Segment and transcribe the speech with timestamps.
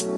[0.00, 0.08] Aquí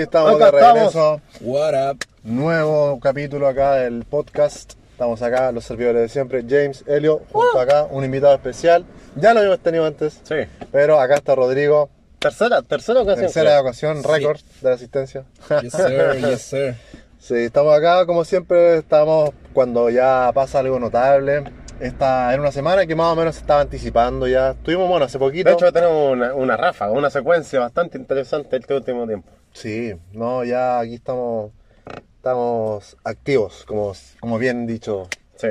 [0.00, 0.94] estamos Acá de estamos.
[0.94, 1.20] regreso.
[1.40, 1.98] What up?
[2.22, 4.74] Nuevo capítulo acá del podcast.
[4.90, 6.44] Estamos acá, los servidores de siempre.
[6.48, 8.84] James, Helio, junto acá, un invitado especial.
[9.16, 10.36] Ya lo habíamos tenido antes, Sí.
[10.72, 11.90] pero acá está Rodrigo.
[12.18, 13.26] Tercera, tercera ocasión.
[13.26, 13.60] Tercera creo.
[13.62, 15.24] ocasión, récord de asistencia.
[15.62, 16.74] Yes, sir, yes, sir.
[17.24, 21.44] Sí, estamos acá, como siempre, estamos cuando ya pasa algo notable.
[21.80, 24.50] Esta era una semana que más o menos se estaba anticipando ya.
[24.50, 25.48] Estuvimos, bueno, hace poquito.
[25.48, 29.30] De hecho, tenemos una, una ráfaga, una secuencia bastante interesante este último tiempo.
[29.52, 31.52] Sí, no, ya aquí estamos,
[32.16, 35.08] estamos activos, como, como bien dicho.
[35.36, 35.48] Sí.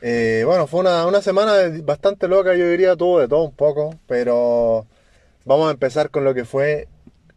[0.00, 3.94] Eh, bueno, fue una, una semana bastante loca, yo diría, tuvo de todo un poco,
[4.06, 4.86] pero
[5.44, 6.88] vamos a empezar con lo que fue,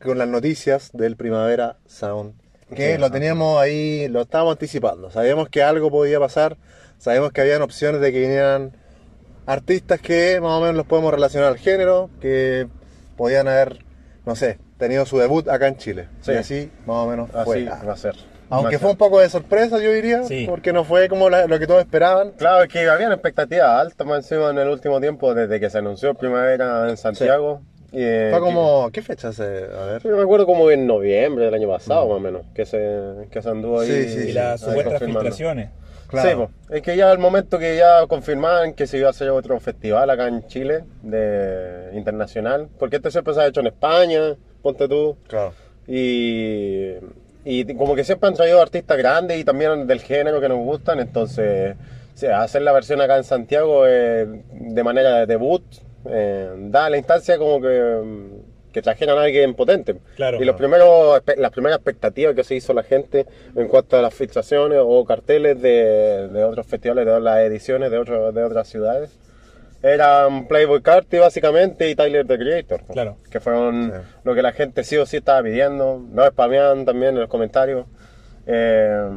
[0.02, 2.34] con las noticias del Primavera Sound,
[2.76, 6.58] que Sí, lo teníamos ahí, lo estábamos anticipando, sabíamos que algo podía pasar,
[6.98, 8.76] sabíamos que habían opciones de que vinieran
[9.46, 12.68] artistas que más o menos los podemos relacionar al género, que
[13.18, 13.80] podían haber,
[14.26, 16.08] no sé, tenido su debut acá en Chile.
[16.22, 16.32] Sí.
[16.32, 17.66] Y así, más o menos, Así fue.
[17.66, 18.16] va a ser.
[18.50, 20.46] Aunque fue un poco de sorpresa, yo diría, Sí.
[20.48, 22.32] porque no fue como la- lo que todos esperaban.
[22.32, 25.78] Claro, es que habían expectativas altas más encima en el último tiempo, desde que se
[25.78, 27.62] anunció primavera en Santiago.
[27.80, 29.44] Y, eh, Fue como, ¿qué fecha hace?
[29.44, 30.04] A ver.
[30.04, 32.80] Yo me acuerdo como en noviembre del año pasado, más o menos, que se,
[33.30, 33.88] que se anduvo ahí.
[33.88, 34.34] Sí, sí, Y sí.
[34.34, 35.70] las supuestas filtraciones.
[36.08, 36.30] Claro.
[36.30, 36.76] Sí, po.
[36.76, 40.10] es que ya al momento que ya confirmaban que se iba a hacer otro festival
[40.10, 45.16] acá en Chile, de internacional, porque este siempre se ha hecho en España, ponte tú,
[45.30, 45.54] Claro.
[45.88, 46.96] y,
[47.46, 51.00] y como que siempre han traído artistas grandes y también del género que nos gustan,
[51.00, 51.76] entonces
[52.36, 55.64] hacer la versión acá en Santiago eh, de manera de debut
[56.10, 59.98] eh, da la instancia como que, mm, que trajeran a alguien potente.
[60.16, 60.42] Claro.
[60.42, 64.14] y los primeros, las primeras expectativas que se hizo la gente en cuanto a las
[64.14, 69.18] filtraciones o carteles de, de otros festivales, de otras ediciones de, otros de otras ciudades,
[69.84, 72.82] eran Playboy Carti básicamente y Tyler the Creator.
[72.94, 73.18] Claro.
[73.32, 73.98] Que fueron Sí.
[74.24, 76.02] lo que la gente sí o sí estaba pidiendo.
[76.14, 77.88] Lo spameaban también en los comentarios.
[78.48, 79.10] Eh,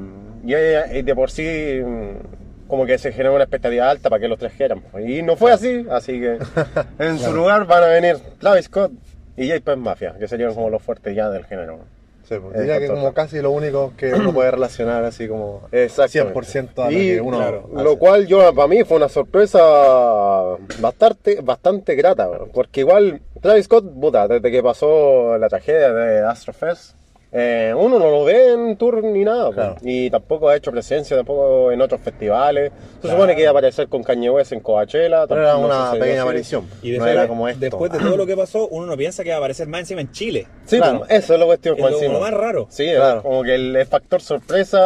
[0.44, 4.28] y, y de por sí mm, como que se generó una expectativa alta para que
[4.28, 4.82] los trajeran.
[5.06, 6.38] Y no fue así, así que
[6.98, 8.92] en su lugar van a venir Travis Scott
[9.36, 9.76] y J.
[9.76, 11.80] Mafia, que serían como los fuertes ya del género.
[12.28, 16.40] Sí, pues, diría que como casi lo único que uno puede relacionar así como Exactamente.
[16.40, 17.68] 100% a lo Y que uno claro.
[17.74, 19.60] Lo cual yo para mí fue una sorpresa
[20.80, 26.94] bastante, bastante grata, porque igual Travis Scott, puta, desde que pasó la tragedia de Astrofest,
[27.36, 29.50] eh, uno no lo ve en tour ni nada.
[29.50, 29.76] Claro.
[29.82, 32.70] y tampoco ha hecho presencia tampoco en otros festivales.
[32.94, 33.16] Se Claro.
[33.16, 36.18] supone que iba a aparecer con Kanye West en Coachella, Pero era una pequeña así.
[36.20, 36.64] aparición.
[36.82, 37.60] Y no después, era como esto.
[37.60, 40.00] después de todo lo que pasó, uno no piensa que va a aparecer más encima
[40.00, 40.46] en Chile.
[40.64, 41.00] Sí, Claro.
[41.00, 42.18] pues, eso es lo cuestión Es más lo encima.
[42.20, 42.66] más raro.
[42.70, 43.22] Sí, Claro.
[43.22, 44.78] como que el factor sorpresa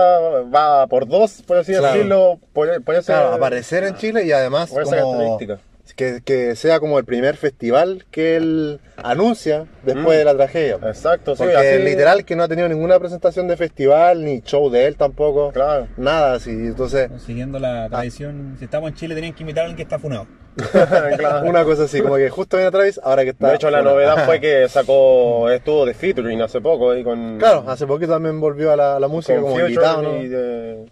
[0.53, 1.87] va por dos, por así Claro.
[1.95, 5.59] decirlo, por, por ese- Claro, aparecer en Chile y además por esa característica.
[5.95, 10.19] Que, que sea como el primer festival que él anuncia después Mm.
[10.19, 10.79] de la tragedia.
[10.87, 14.71] Exacto, sí, Porque así- literal que no ha tenido ninguna presentación de festival, ni show
[14.71, 15.51] de él tampoco.
[15.53, 15.87] Claro.
[15.97, 16.51] Nada así.
[16.51, 19.99] Entonces, Siguiendo la tradición, si estamos en Chile tenían que invitar a alguien que está
[19.99, 20.27] funado.
[21.19, 21.49] Claro.
[21.49, 23.49] una cosa así, como que justo viene Travis, ahora que está.
[23.49, 27.65] De hecho, la novedad fue que sacó, estuvo de featuring hace poco ahí con, Claro,
[27.69, 30.17] hace poquito también volvió a la, a la música con como invitado, ¿no?
[30.17, 30.85] y, de,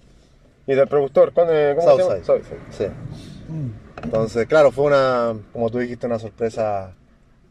[0.69, 1.33] y del productor.
[1.33, 1.83] ¿Cómo, cómo se llama?
[1.83, 2.25] Southside.
[2.25, 2.59] Southside.
[2.71, 2.87] Sí.
[4.07, 6.95] Entonces, claro, fue una, como tú dijiste, una sorpresa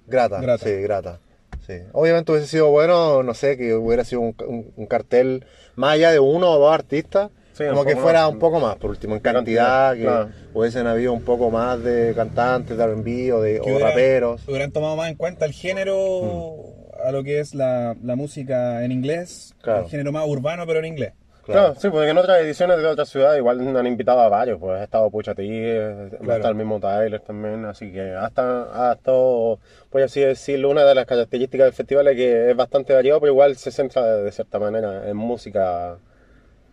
[0.08, 0.40] grata.
[0.42, 0.64] Grata.
[0.66, 1.20] Sí, grata.
[1.68, 1.74] Sí.
[1.94, 5.46] Obviamente hubiese sido bueno, no sé, que hubiera sido un, un- un cartel
[5.76, 8.32] más allá de uno o dos artistas, Sí, como que fuera más.
[8.34, 10.30] un poco más, por último, en cantidad, cantidad, que claro.
[10.54, 14.48] hubiesen habido un poco más de cantantes, de R&B o, de, o raperos.
[14.48, 16.56] Hubieran tomado más en cuenta el género
[17.04, 19.56] a lo que es la, la música en inglés.
[19.62, 19.84] Claro.
[19.86, 21.14] El género más urbano, pero en inglés.
[21.46, 21.76] Claro.
[21.78, 24.84] sí, porque en otras ediciones de otras ciudades igual han invitado a varios, pues ha
[24.84, 25.44] estado Pucha T,
[25.80, 26.34] va a Claro.
[26.36, 30.96] estar el mismo Tyler también, así que hasta, ha estado, por así decirlo, una de
[30.96, 34.58] las características del festival es que es bastante variado, pero igual se centra de cierta
[34.60, 35.98] manera en música,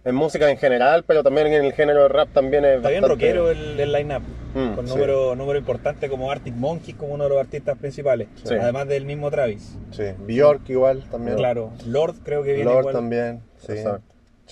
[0.04, 3.02] en música en general, pero también en el género de rap también es Está bien
[3.02, 4.22] bastante- rockero el, el line-up.
[4.54, 4.94] Mm, con sí.
[4.94, 8.28] número, número importante como Arctic Monkeys, como uno de los artistas principales.
[8.44, 8.54] Sí.
[8.54, 9.78] Además del mismo Travis.
[9.92, 11.36] Sí, Bjork igual también.
[11.36, 11.72] Claro.
[11.86, 12.94] Lord creo que viene Lord igual.
[12.94, 13.72] también, sí.
[13.72, 14.02] Exacto.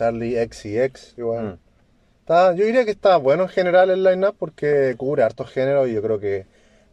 [0.01, 1.45] Charlie X y X igual.
[1.45, 1.59] Mm.
[2.21, 5.93] Está- yo diría que está bueno en general el line-up porque cubre hartos géneros y
[5.93, 6.47] yo creo que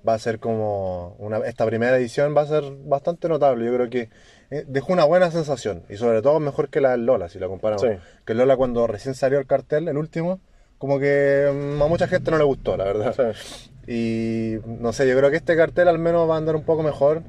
[0.07, 3.65] va a ser como una, esta primera edición va a ser bastante notable.
[3.65, 4.09] Yo creo que
[4.51, 7.47] eh, dejó una buena sensación y sobre todo mejor que la del Lola, si la
[7.47, 7.81] comparamos.
[7.81, 7.89] Sí.
[8.25, 10.39] Que el Lola cuando recién salió el cartel, el último,
[10.77, 13.15] como que mm, a mucha gente no le gustó, la verdad.
[13.15, 13.81] Sí.
[13.89, 16.83] Y no sé, yo creo que este cartel al menos va a andar un poco
[16.83, 17.21] mejor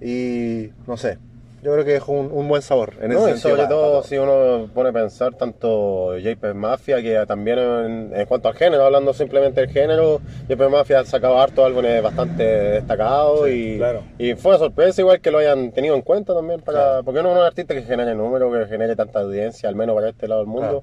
[0.00, 1.18] y no sé.
[1.62, 2.94] Yo creo que dejó un, un buen sabor.
[3.00, 6.54] En No, ese y sentido sobre todo para si uno pone a pensar tanto JP
[6.54, 11.04] Mafia, que también en, en cuanto al género, hablando simplemente del género, JP Mafia ha
[11.04, 14.02] sacado hartos álbumes bastante destacados y, claro.
[14.18, 17.04] y fue una sorpresa igual que lo hayan tenido en cuenta también, para, Claro.
[17.04, 20.08] porque uno es un artista que genere número, que genere tanta audiencia, al menos para
[20.08, 20.82] este lado del mundo,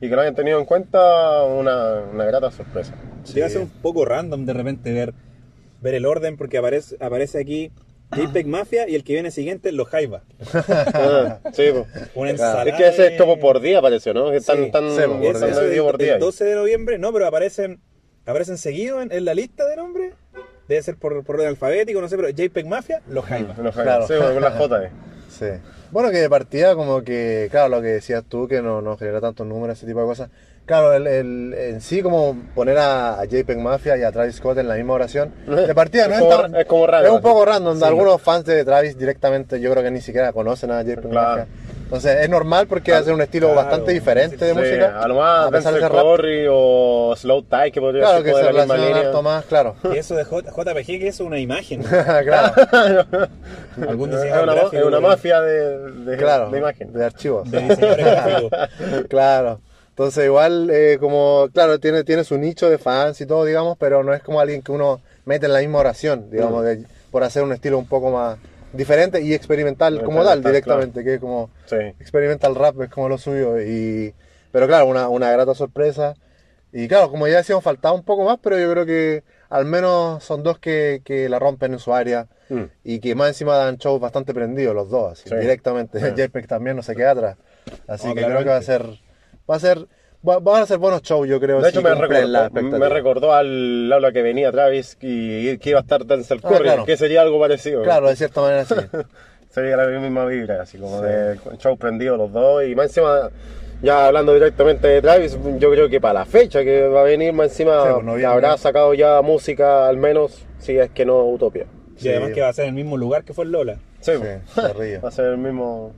[0.00, 2.94] y que lo hayan tenido en cuenta, una, una grata sorpresa.
[3.24, 5.14] A ser un poco random de repente ver,
[5.80, 7.70] ver el orden porque aparece, aparece aquí
[8.14, 10.22] JPEG Mafia y el que viene siguiente los Jaiba.
[10.52, 11.86] Ah, sí, pues.
[12.14, 12.64] Una ensalada.
[12.70, 14.30] Es que ese es como por día, pareció, ¿no?
[14.30, 14.62] Que están, Sí.
[14.64, 15.54] están, Sí, por Eso, día.
[15.60, 16.12] del- por día.
[16.12, 17.80] del 12 de noviembre, no, pero aparecen
[18.26, 20.14] aparecen seguidos en, en la lista de nombres.
[20.68, 23.54] Debe ser por, por orden alfabético, no sé, pero JPEG Mafia, los Jaiba.
[23.62, 24.06] Los Claro.
[24.06, 24.84] Sí, con la J.
[24.84, 24.90] eh.
[25.30, 25.46] Sí.
[25.92, 29.20] Bueno, que de partida como que, claro, lo que decías tú, que no, no genera
[29.20, 30.30] tantos números, ese tipo de cosas.
[30.68, 34.58] Claro, el, el- en sí como poner a, a JPEG Mafia y a Travis Scott
[34.58, 37.20] en la misma oración, de partida Es no como- tan- es como raro, Es un
[37.22, 37.84] poco random, Sí.
[37.84, 41.28] algunos fans de Travis directamente yo creo que ni siquiera conocen a JPEG Claro.
[41.38, 41.46] Mafia.
[41.84, 43.62] Entonces es normal porque hace un estilo Claro.
[43.62, 45.00] bastante diferente de Sí, música.
[45.00, 45.80] A lo más a pesar de.
[45.88, 49.22] Curry o Slow Tie, que podría Claro, ser que como se de la misma línea.
[49.22, 49.74] más, claro.
[49.94, 51.82] Y eso de J- JPG, que es una imagen.
[52.24, 52.52] claro,
[53.88, 56.92] Algún Es diseñador una, gráfico, es una mafia de, de, claro, de imagen.
[56.92, 57.50] de archivos.
[57.50, 58.50] de diseñadores gráficos.
[59.08, 59.60] claro.
[59.98, 64.04] Entonces igual eh, como, claro, tiene, tiene su nicho de fans y todo, digamos, pero
[64.04, 67.42] no es como alguien que uno mete en la misma oración, digamos, de- por hacer
[67.42, 68.38] un estilo un poco más
[68.72, 71.74] diferente y experimental como tal directamente, que es como Sí.
[71.98, 73.60] experimental rap, es como lo suyo.
[73.60, 74.14] Y,
[74.52, 76.14] pero claro, una, una grata sorpresa.
[76.72, 80.22] Y claro, como ya decíamos, faltaba un poco más, pero yo creo que al menos
[80.22, 82.62] son dos que, que la rompen en su área Mm.
[82.84, 85.34] y que más encima dan shows bastante prendidos los dos, así, Sí.
[85.34, 85.98] directamente.
[85.98, 86.06] Sí.
[86.16, 87.36] JPEG también no se queda atrás.
[87.88, 88.86] Así No, que creo que va a ser,
[89.50, 89.86] va a ser,
[90.26, 91.58] va- van a ser buenos shows, yo creo.
[91.58, 95.58] De si hecho, me cumplen la recordó, me recordó al habla que venía Travis y
[95.58, 96.84] que iba a estar Denzel Ah, Curry, claro.
[96.84, 97.82] que sería algo parecido.
[97.82, 98.74] Claro, de cierta manera sí.
[99.50, 102.62] Sería la misma vibra, así como de show prendido los dos.
[102.64, 103.30] Y más encima,
[103.82, 107.32] ya hablando directamente de Travis, yo creo que para la fecha que va a venir,
[107.32, 111.66] más encima, Sí, pues, habrá sacado ya música, al menos, si es que no Utopia.
[112.00, 112.34] Y además Sí.
[112.34, 113.78] que va a ser en el mismo lugar que fue el Lola.
[114.00, 115.02] Sí, Sí, pues.
[115.04, 115.92] va a ser el mismo,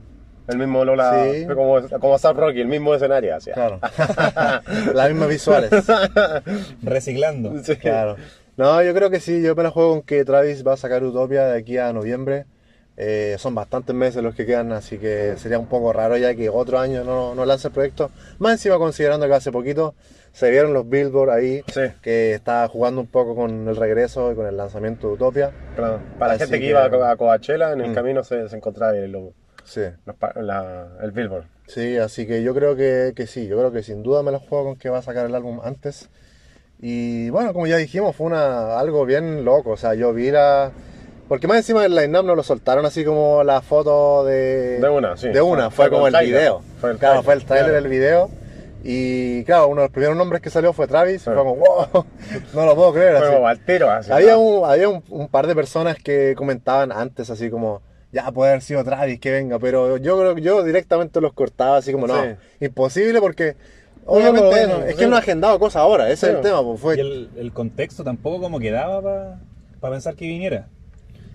[0.51, 1.45] el mismo Lola, Sí.
[1.47, 3.35] como, como Sap Rocky, el mismo escenario.
[3.35, 3.51] Así.
[3.51, 3.79] Claro.
[4.93, 5.71] Las mismas visuales.
[6.83, 7.61] Reciclando.
[7.63, 7.75] Sí.
[7.77, 8.15] Claro.
[8.57, 11.03] No, yo creo que sí, yo me la juego con que Travis va a sacar
[11.03, 12.45] Utopia de aquí a noviembre.
[12.97, 16.49] Eh, son bastantes meses los que quedan, así que sería un poco raro ya que
[16.49, 18.11] otro año no, no lance el proyecto.
[18.37, 19.95] Más encima considerando que hace poquito
[20.33, 21.81] se vieron los Billboard ahí, Sí.
[22.01, 25.51] que está jugando un poco con el regreso y con el lanzamiento de Utopia.
[25.75, 25.99] Claro.
[26.19, 27.95] Para la gente que, que- iba a, a Coachella, en el Mm.
[27.95, 29.33] camino se, se encontraba el, logo,
[29.71, 31.45] Sí, los la- el Billboard.
[31.67, 34.39] sí, así que yo creo que, que sí, yo creo que sin duda me la
[34.39, 36.09] juego con que va a sacar el álbum antes.
[36.81, 40.71] Y bueno, como ya dijimos, fue una, algo bien loco, o sea, yo vi la...
[41.29, 44.79] Porque más encima del line-up no lo soltaron así como la foto de...
[44.81, 45.29] De una, sí.
[45.29, 46.39] De una, Fue- fue, como el tráiler.
[46.41, 46.61] video.
[46.81, 47.81] Fue el claro, fue el trailer claro.
[47.83, 48.29] del video.
[48.83, 51.21] Y claro, uno de los primeros nombres que salió fue Travis.
[51.21, 51.25] Sí.
[51.25, 52.05] Fue como, wow,
[52.53, 53.15] no lo puedo creer.
[53.17, 53.35] Fue así.
[53.35, 54.11] como al tiro, así.
[54.11, 57.81] Había, un, había un, un par de personas que comentaban antes así como,
[58.11, 61.77] ya puede haber sido Travis que venga, pero yo creo que yo directamente los cortaba
[61.77, 62.29] así como, no, Sí.
[62.65, 63.55] imposible porque
[64.05, 66.97] obviamente no- es que no ha agendado cosas ahora, ese es el tema, pues fue...
[66.97, 69.01] Y el, el contexto tampoco como quedaba
[69.79, 70.67] para pensar que viniera.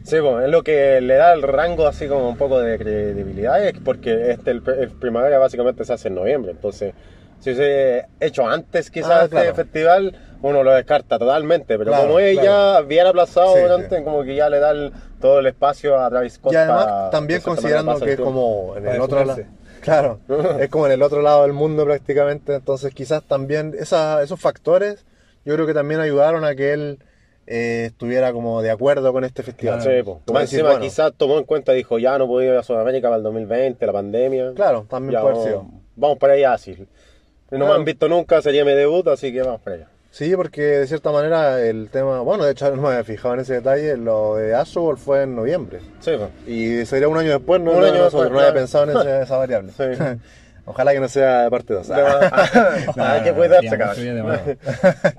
[0.03, 3.65] Sí, pues, es lo que le da el rango así como un poco de credibilidad,
[3.67, 6.95] es porque este el, el primavera básicamente se hace en noviembre, entonces
[7.41, 12.07] si se ha hecho antes quizás Ah, este festival, uno lo descarta totalmente, pero Claro,
[12.09, 12.87] como ella claro.
[12.87, 14.05] bien aplazado Sí, durante, sí.
[14.05, 16.53] como que ya le da el- todo el espacio a Travis Scott.
[16.53, 19.43] Y además para, también considerando que es como en el otro lado.
[19.81, 20.19] Claro,
[20.59, 25.05] es como en el otro lado del mundo prácticamente, entonces quizás también esa- esos factores
[25.45, 26.99] yo creo que también ayudaron a que él
[27.47, 29.81] eh, estuviera como de acuerdo con este festival.
[29.81, 30.19] Sí, pues.
[30.25, 32.65] Como Más decir, encima bueno, quizás tomó en cuenta, dijo, ya no puedo ir a
[32.65, 34.53] Sudamérica para el 2020, la pandemia.
[34.57, 35.81] Claro, también Ya, puede haber vamos, sido.
[35.95, 36.73] vamos para allá, así.
[36.73, 37.75] No me Claro.
[37.75, 39.89] han visto nunca, sería mi debut, así que vamos para allá.
[40.17, 43.41] Sí, porque de cierta manera el tema, bueno, de hecho no me había fijado en
[43.41, 45.81] ese detalle, lo de Astroworld fue en noviembre.
[46.01, 46.31] Sí, pues.
[46.49, 49.23] Y sería un año después, no, Un un año después, no había pensado en ese-
[49.25, 49.73] esa variable.
[49.77, 49.85] Sí.
[50.65, 51.91] Ojalá que no sea de parte 2.
[51.91, 54.59] Hay que cuidarse, cabrón.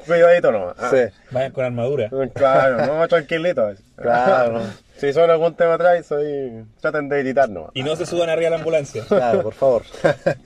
[0.06, 0.76] Cuidadito nomás.
[0.80, 2.10] Ah, sí, Vayan con armadura.
[2.34, 3.72] Claro, no, tranquilito.
[3.96, 4.62] claro,
[4.98, 6.64] Si suena algún tema atrás, soy...
[6.82, 7.70] traten de editar nomás.
[7.76, 9.04] Y no se suban arriba de la ambulancia.
[9.08, 9.84] claro, por favor.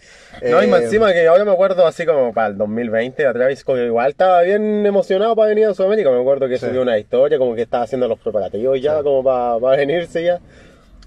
[0.50, 3.34] No, y más Eh, encima que ahora me acuerdo así como para el 2020, a
[3.34, 6.10] Travis como que igual estaba bien emocionado para venir a Sudamérica.
[6.10, 6.66] Me acuerdo que Sí.
[6.68, 9.04] subió una historia como que estaba haciendo los preparativos ya, Sí.
[9.04, 10.40] como para, para venirse ya.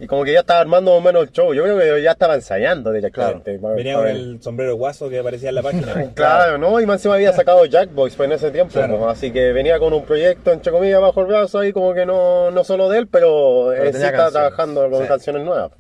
[0.00, 1.54] Y como que ya estaba armando más o menos el show.
[1.54, 3.58] Yo creo que ya estaba ensayando directamente.
[3.60, 5.84] para- Venía con el sombrero guaso que aparecía en la página.
[6.14, 6.80] Claro, ¿no?
[6.80, 9.08] Y más encima había sacado Jackbox pues, en ese tiempo, Claro.
[9.08, 12.50] así que venía con un proyecto, entre comillas, bajo el brazo ahí, como que no,
[12.50, 15.08] no solo de él, pero, Pero él sí tenía está trabajando con Sí.
[15.08, 15.70] canciones nuevas.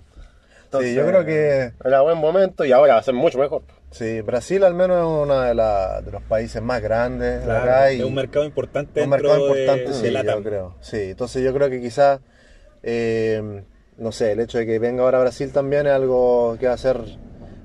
[0.64, 3.62] Entonces, yo creo que Era buen momento y ahora va a ser mucho mejor.
[3.90, 7.62] sí, Brasil al menos es uno de, la- de los países más grandes de Claro,
[7.64, 10.74] acá y es un mercado importante un mercado de- importante, de sí, yo creo.
[10.80, 12.20] Sí, entonces yo creo que quizás,
[12.82, 13.62] eh,
[13.98, 16.78] no sé, el hecho de que venga ahora Brasil también es algo que va a
[16.78, 17.00] ser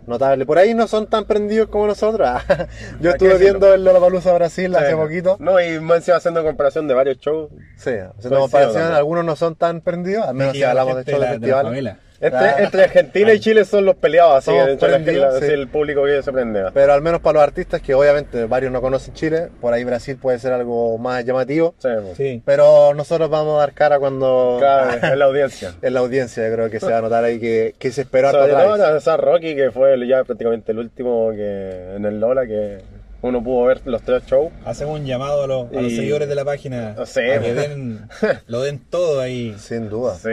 [0.05, 0.45] notable.
[0.45, 2.27] Por ahí no son tan prendidos como nosotros.
[3.00, 5.38] yo estuve viendo el Lollapalooza Brasil hace poquito.
[5.39, 7.50] No, y más encima haciendo comparación de varios shows.
[7.77, 11.27] Sí, haciendo comparación, algunos no son tan prendidos, al menos si hablamos de shows de
[11.27, 11.95] festivales.
[12.21, 12.55] Entre, Ah.
[12.59, 15.45] entre Argentina y Chile son los peleados, así, Somos entre la- prendidos, sí.
[15.45, 16.63] el público que se prende.
[16.73, 20.17] Pero al menos para los artistas que obviamente varios no conocen Chile, por ahí Brasil
[20.21, 21.75] puede ser algo más llamativo.
[21.77, 22.17] Sí, pues.
[22.17, 22.41] Sí.
[22.45, 24.57] Pero nosotros vamos a dar cara cuando...
[24.59, 25.73] Claro, es la audiencia.
[25.81, 28.31] En la audiencia yo creo que se va a notar ahí que, que se esperó
[28.31, 28.79] Travis.
[28.85, 32.79] en esa Rocky, que fue el- ya prácticamente el último que en el Lola, que
[33.21, 34.51] uno pudo ver los tres shows.
[34.65, 37.51] Hacemos un llamado a los, a los Y- seguidores de la página Sí, a que
[37.53, 37.55] pues.
[37.69, 38.07] den,
[38.47, 39.55] lo den todo ahí.
[39.57, 40.15] Sin duda.
[40.15, 40.29] Sí,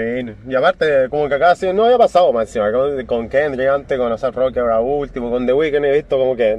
[0.49, 3.99] y aparte, como que acá sí, no había pasado más encima, con, con Kendrick antes,
[3.99, 6.57] con Asap Rocky ahora último, con The Weeknd he visto como que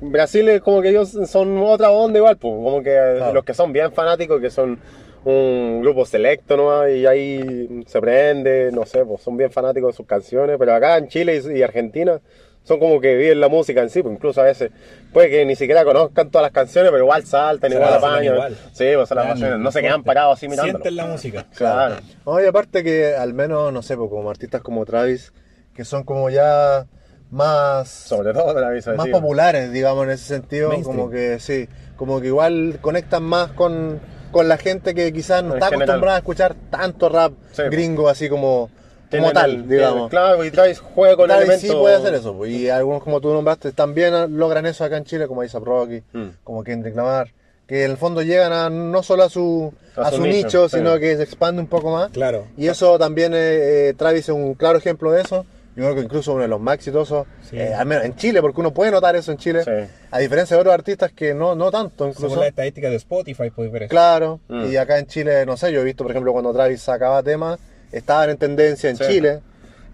[0.00, 3.32] Brasil es como que ellos son otra onda igual, pues, como que Claro.
[3.34, 4.78] los que son bien fanáticos, que son
[5.24, 9.96] un grupo selecto nomás y ahí se prende, no sé, pues son bien fanáticos de
[9.96, 12.20] sus canciones, pero acá en Chile y, y Argentina
[12.68, 14.70] son como que viven la música en sí, pues incluso a veces
[15.12, 18.34] puede que ni siquiera conozcan todas las canciones, pero igual saltan, Se igual apañan.
[18.34, 18.56] igual.
[18.72, 20.72] Sí, pues se la Dan vacilan, no se quedan parados así mirando.
[20.72, 21.46] Sienten la música.
[21.56, 21.96] Claro.
[22.26, 25.32] No, y aparte que al menos, no sé, pues, como artistas como Travis,
[25.74, 26.86] que son como ya
[27.30, 29.12] más, Sobre todo aviso más sí.
[29.12, 30.96] populares, digamos, en ese sentido, Mainstream.
[30.96, 35.50] como que sí, como que igual conectan más con, con la gente que quizás no
[35.50, 35.82] En está general.
[35.90, 37.62] acostumbrada a escuchar tanto rap Sí.
[37.70, 38.70] gringo así como,
[39.10, 40.10] como tal, el- digamos.
[40.10, 41.70] Claro, y Travis juega con Travis elementos.
[41.70, 45.04] sí puede hacer eso, pues, y algunos como tú nombraste también logran eso acá en
[45.04, 46.26] Chile, como A$AP Rocky, Mm.
[46.44, 47.28] como Kendrick Lamar,
[47.66, 50.36] que en el fondo llegan a no solo a su, A a su su nicho,
[50.46, 50.76] nicho, sí.
[50.78, 52.10] sino que se expande un poco más.
[52.10, 52.46] Claro.
[52.56, 55.44] Y eso también, eh, eh, Travis es un claro ejemplo de eso.
[55.76, 57.56] Yo creo que incluso uno de los más exitosos, Sí.
[57.56, 59.70] eh, al menos en Chile, porque uno puede notar eso en Chile, Sí.
[60.10, 62.22] a diferencia de otros artistas que no, no tanto incluso.
[62.28, 63.90] Según las estadísticas de Spotify, puedes ver eso.
[63.90, 64.72] Claro, Mm.
[64.72, 67.60] y acá en Chile, no sé, yo he visto, por ejemplo, cuando Travis sacaba temas,
[67.92, 69.04] estaban en tendencia en Sí.
[69.06, 69.40] Chile,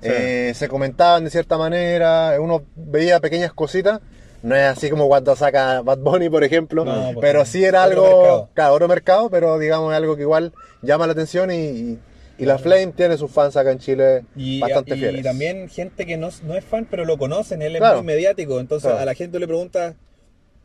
[0.03, 0.09] Sí.
[0.13, 4.01] eh, se comentaban de cierta manera, uno veía pequeñas cositas,
[4.43, 7.83] no es así como cuando saca Bad Bunny, por ejemplo, No, pues, pero sí era
[7.85, 8.51] algo, mercado.
[8.53, 11.99] claro, otro mercado, pero digamos algo que igual llama la atención y, y,
[12.37, 15.23] y la Flame tiene sus fans acá en Chile Y, bastante y fieles.
[15.23, 17.99] también gente que no, no es fan, pero lo conocen, él es Claro.
[17.99, 18.61] muy mediático.
[18.61, 19.01] Entonces Claro.
[19.01, 19.95] a la gente le pregunta, a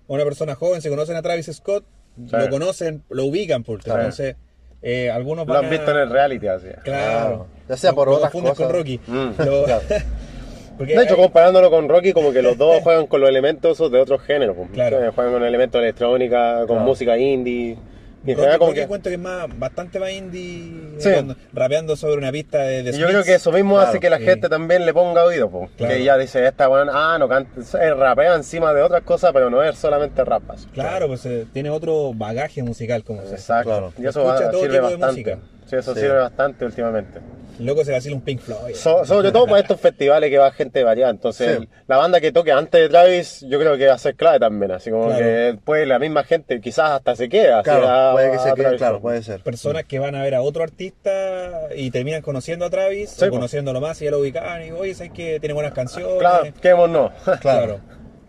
[0.08, 1.86] una persona joven, si conocen a Travis Scott,
[2.18, 4.00] lo conocen, lo ubican, Claro.
[4.02, 4.36] entonces
[4.82, 6.68] eh, algunos Lo van han a- visto en el reality así.
[6.84, 7.48] Claro.
[7.68, 8.58] Ya sea por Lo otras cosas.
[8.58, 9.00] con Rocky.
[9.08, 9.30] Mm.
[9.46, 9.82] Lo- Claro.
[10.78, 13.78] porque De hecho, hay- comparándolo con Rocky, como que los dos juegan con los elementos
[13.92, 14.56] de otros géneros.
[14.56, 14.70] pues.
[14.72, 14.98] Claro.
[15.14, 16.82] Juegan con elementos de electrónica, con Claro.
[16.84, 17.78] música indie.
[18.22, 21.10] Rocky, general como Rocky que- cuento que es más, bastante más indie, Sí.
[21.14, 24.10] cuando- rapeando sobre una pista de, de yo creo que eso mismo Claro, hace que
[24.10, 24.26] la sí.
[24.26, 25.70] gente también le ponga oído, pues.
[25.78, 25.94] Claro.
[25.94, 27.50] que ya dice, esta weón, ah, no canta,
[27.96, 30.68] rapea encima de otras cosas, pero no es solamente rapas.
[30.74, 33.70] Claro, pues eh, tiene otro bagaje musical, como se Exacto.
[33.70, 33.94] Claro.
[33.98, 35.36] Y eso Escucha va- todo sirve tipo de bastante.
[35.36, 35.40] música.
[35.70, 36.00] Sí, eso Sí.
[36.02, 37.20] sirve bastante últimamente.
[37.60, 38.74] Loco se vacila un Pink Floyd.
[38.74, 41.12] So- sobre todo para estos festivales que va gente variada.
[41.12, 41.70] Entonces, Sí.
[41.88, 44.72] la banda que toque antes de Travis, yo creo que va a ser clave también.
[44.72, 45.20] Así como Claro.
[45.22, 47.62] que pues la misma gente quizás hasta se queda.
[47.62, 49.42] Claro, a- puede que se a quede, claro, puede ser.
[49.44, 53.30] personas que van a ver a otro artista y terminan conociendo a Travis, Sí, o
[53.30, 56.18] conociéndolo más y ya lo ubican y digo, oye, ¿sabes que tiene buenas canciones?
[56.18, 57.12] Claro, quedémonos.
[57.42, 57.82] Claro.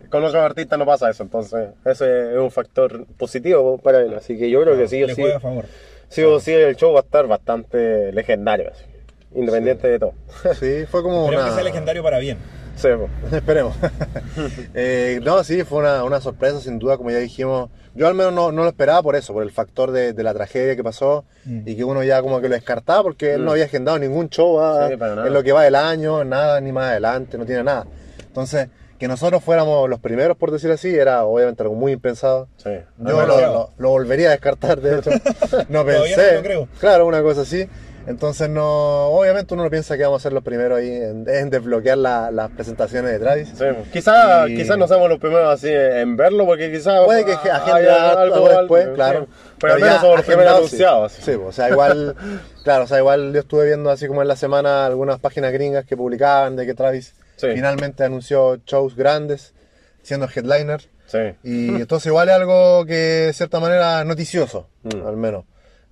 [0.09, 4.13] Con otros artistas no pasa eso, entonces ese es un factor positivo para él.
[4.13, 5.63] Así que yo creo que sí o Le sí, juega a favor.
[6.11, 8.83] Sí o sí el show va a estar bastante legendario, así,
[9.33, 10.13] independiente de todo.
[10.59, 11.49] Sí, fue como Creo una...
[11.49, 12.37] que sea legendario para bien.
[12.75, 13.09] Sí, po.
[13.35, 13.75] Esperemos.
[14.73, 17.69] Eh, no, sí, fue una, una sorpresa, sin duda, como ya dijimos.
[17.93, 20.33] Yo al menos no, no lo esperaba por eso, por el factor de, de la
[20.33, 21.61] tragedia que pasó Mm.
[21.65, 23.45] y que uno ya como que lo descartaba porque él Mm.
[23.45, 25.27] no había agendado ningún show ah, Sí, para nada.
[25.27, 27.85] en lo que va del año, nada, ni más adelante, no tiene nada.
[28.27, 28.67] Entonces,
[29.01, 32.47] que nosotros fuéramos los primeros, por decir así, era obviamente algo muy impensado.
[32.57, 32.69] Sí.
[32.69, 33.53] Yo lo, Demasiado.
[33.53, 35.09] lo- lo volvería a descartar, de hecho.
[35.69, 36.27] No pensé.
[36.27, 36.67] no lo creo.
[36.79, 37.67] Claro, una cosa así.
[38.05, 41.49] Entonces, no, obviamente uno no piensa que vamos a ser los primeros ahí en, en
[41.49, 43.49] desbloquear la- las presentaciones de Travis.
[43.57, 43.65] Sí.
[43.91, 47.75] Quizás Y- quizás no seamos los primeros así en verlo, porque quizás Puede que agenda
[47.75, 48.91] haya algo después, sí.
[48.93, 49.27] claro.
[49.59, 50.57] Pero al ya somos los primeros sí.
[50.57, 51.11] anunciados.
[51.13, 52.15] Sí, pues, o sea, igual,
[52.63, 55.85] claro, o sea, igual yo estuve viendo así como en la semana algunas páginas gringas
[55.85, 57.47] que publicaban de que Travis Sí.
[57.53, 59.53] finalmente anunció shows grandes,
[60.03, 60.81] siendo headliner.
[61.07, 61.17] Sí.
[61.43, 62.93] Y entonces igual es algo que
[63.27, 65.05] de cierta manera noticioso, Mm.
[65.07, 65.45] al menos.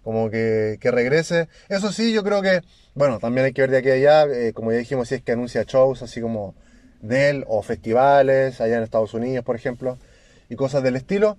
[0.04, 1.50] Como que, que regrese.
[1.68, 2.62] Eso sí, yo creo que,
[2.96, 5.22] bueno, también hay que ver de aquí a allá, eh, como ya dijimos, si es
[5.22, 6.56] que anuncia shows así como
[7.02, 9.98] de él o festivales allá en Estados Unidos, por ejemplo,
[10.50, 11.38] y cosas del estilo.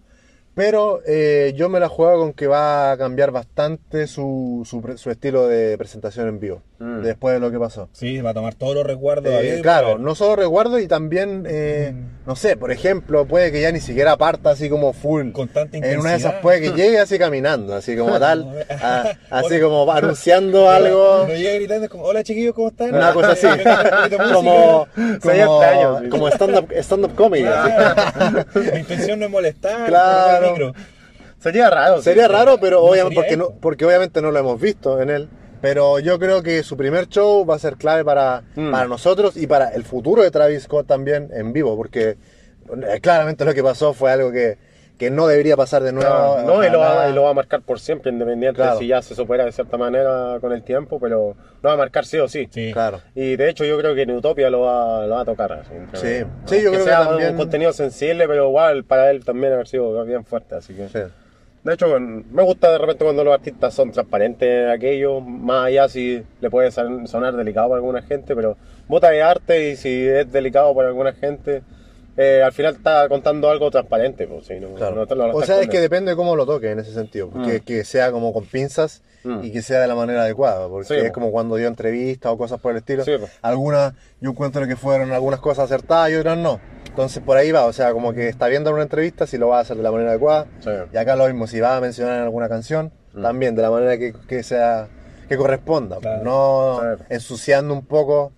[0.54, 4.98] Pero eh, yo me la juego con que va a cambiar bastante su, su, pre-
[4.98, 6.62] su estilo de presentación en vivo.
[6.80, 7.02] Mm.
[7.02, 7.88] Después de lo que pasó.
[7.92, 9.32] Sí, va a tomar todos los recuerdos.
[9.32, 12.19] Eh, claro, no solo recuerdo y también, eh, Mm.
[12.26, 15.32] No sé, por ejemplo, puede que ya ni siquiera parta así como full.
[15.32, 16.40] Con tanta En una de esas intensidad.
[16.42, 19.60] puede que llegue así caminando, así como tal, a- así Hola.
[19.60, 21.24] como anunciando algo.
[21.26, 22.94] No llega gritando es como, hola chiquillos, ¿cómo están?
[22.94, 23.46] Una cosa así,
[24.34, 24.86] como,
[25.22, 27.42] como, años, como stand-up stand comedy.
[27.44, 28.44] Claro.
[28.54, 30.50] Mi intención no es molestar, Claro.
[30.52, 30.74] micro.
[31.42, 31.98] Sería raro.
[31.98, 32.04] sí.
[32.04, 35.08] Sería raro, pero No obviamente, sería porque, no, porque obviamente no lo hemos visto en
[35.10, 35.28] él.
[35.60, 38.70] Pero yo creo que su primer show va a ser clave para, Mm.
[38.70, 43.44] para nosotros y para el futuro de Travis Scott también en vivo, porque eh, claramente
[43.44, 44.56] lo que pasó fue algo que,
[44.96, 46.08] que no debería pasar de nuevo.
[46.10, 48.78] No, no, y, lo va, y lo va a marcar por siempre, independiente Claro.
[48.78, 52.04] si ya se supera de cierta manera con el tiempo, pero lo va a marcar
[52.04, 52.48] sí o sí.
[52.50, 52.70] Sí.
[52.72, 53.00] Claro.
[53.14, 55.52] Y de hecho yo creo que en Utopia lo va, lo va a tocar.
[55.52, 56.24] así, Sí.
[56.46, 59.52] Sí, yo aunque creo que sea también- un contenido sensible, pero igual para él también
[59.54, 60.54] haber sido bien fuerte.
[60.56, 60.88] Así que...
[60.88, 61.00] Sí.
[61.62, 66.22] De hecho, me gusta de repente cuando los artistas son transparentes aquello, más allá si
[66.40, 68.56] le puede son- sonar delicado para alguna gente, pero
[68.88, 71.62] bota de arte y si es delicado para alguna gente,
[72.16, 74.26] eh, al final está contando algo transparente.
[74.26, 75.04] Pues, si no, Claro.
[75.06, 77.30] no o sea, es que depende de cómo lo toque en ese sentido.
[77.30, 77.64] Que, Mm.
[77.64, 79.40] que sea como con pinzas Mm.
[79.44, 80.66] y que sea de la manera adecuada.
[80.68, 83.04] Porque Sí, es como cuando dio entrevistas o cosas por el estilo.
[83.04, 83.12] Sí,
[83.42, 86.58] algunas, yo encuentro que fueron algunas cosas acertadas y otras no.
[86.90, 87.64] Entonces por ahí va.
[87.66, 89.90] O sea, como que está viendo una entrevista si lo va a hacer de la
[89.90, 90.46] manera adecuada.
[90.60, 90.70] Sí.
[90.92, 93.22] Y acá lo mismo, si va a mencionar en alguna canción, Mm.
[93.22, 94.86] también de la manera que, que sea
[95.28, 95.98] que corresponda.
[95.98, 96.22] Claro.
[96.24, 97.04] No Sí.
[97.10, 98.32] ensuciando un poco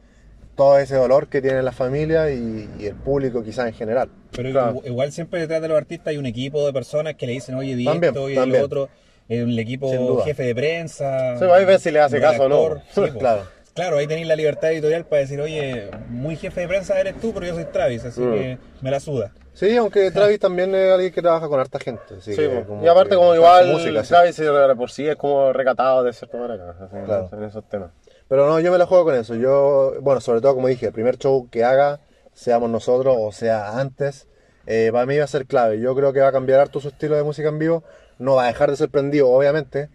[0.54, 4.08] todo ese dolor que tiene la familia y, y el público quizás en general.
[4.30, 4.74] Pero Claro.
[4.74, 7.54] igu- igual siempre detrás de los artistas hay un equipo de personas que le dicen,
[7.54, 8.60] oye, di También, esto y también.
[8.60, 8.88] lo otro.
[9.28, 11.38] El equipo jefe de prensa.
[11.38, 12.82] Sí, ahí ves si le hace caso o no.
[12.94, 13.00] Sí.
[13.18, 13.42] Claro.
[13.74, 17.32] Claro, ahí tenéis la libertad editorial para decir, oye, muy jefe de prensa eres tú,
[17.32, 18.32] pero yo soy Travis, así Mm.
[18.34, 19.32] que me la suda.
[19.54, 22.02] Sí, aunque Travis también es alguien que trabaja con harta gente.
[22.18, 24.02] así Sí, que como y aparte que como igual música.
[24.02, 24.40] Travis
[24.76, 27.28] por sí es como recatado de cierta manera así, Claro.
[27.32, 27.90] en esos temas.
[28.28, 29.34] Pero no, yo me la juego con eso.
[29.36, 32.00] Yo, bueno, sobre todo como dije, el primer show que haga,
[32.34, 34.26] seamos nosotros o sea antes,
[34.66, 35.80] eh, para mí va a ser clave.
[35.80, 37.84] Yo creo que va a cambiar harto su estilo de música en vivo.
[38.18, 39.88] No va a dejar de ser prendido, obviamente.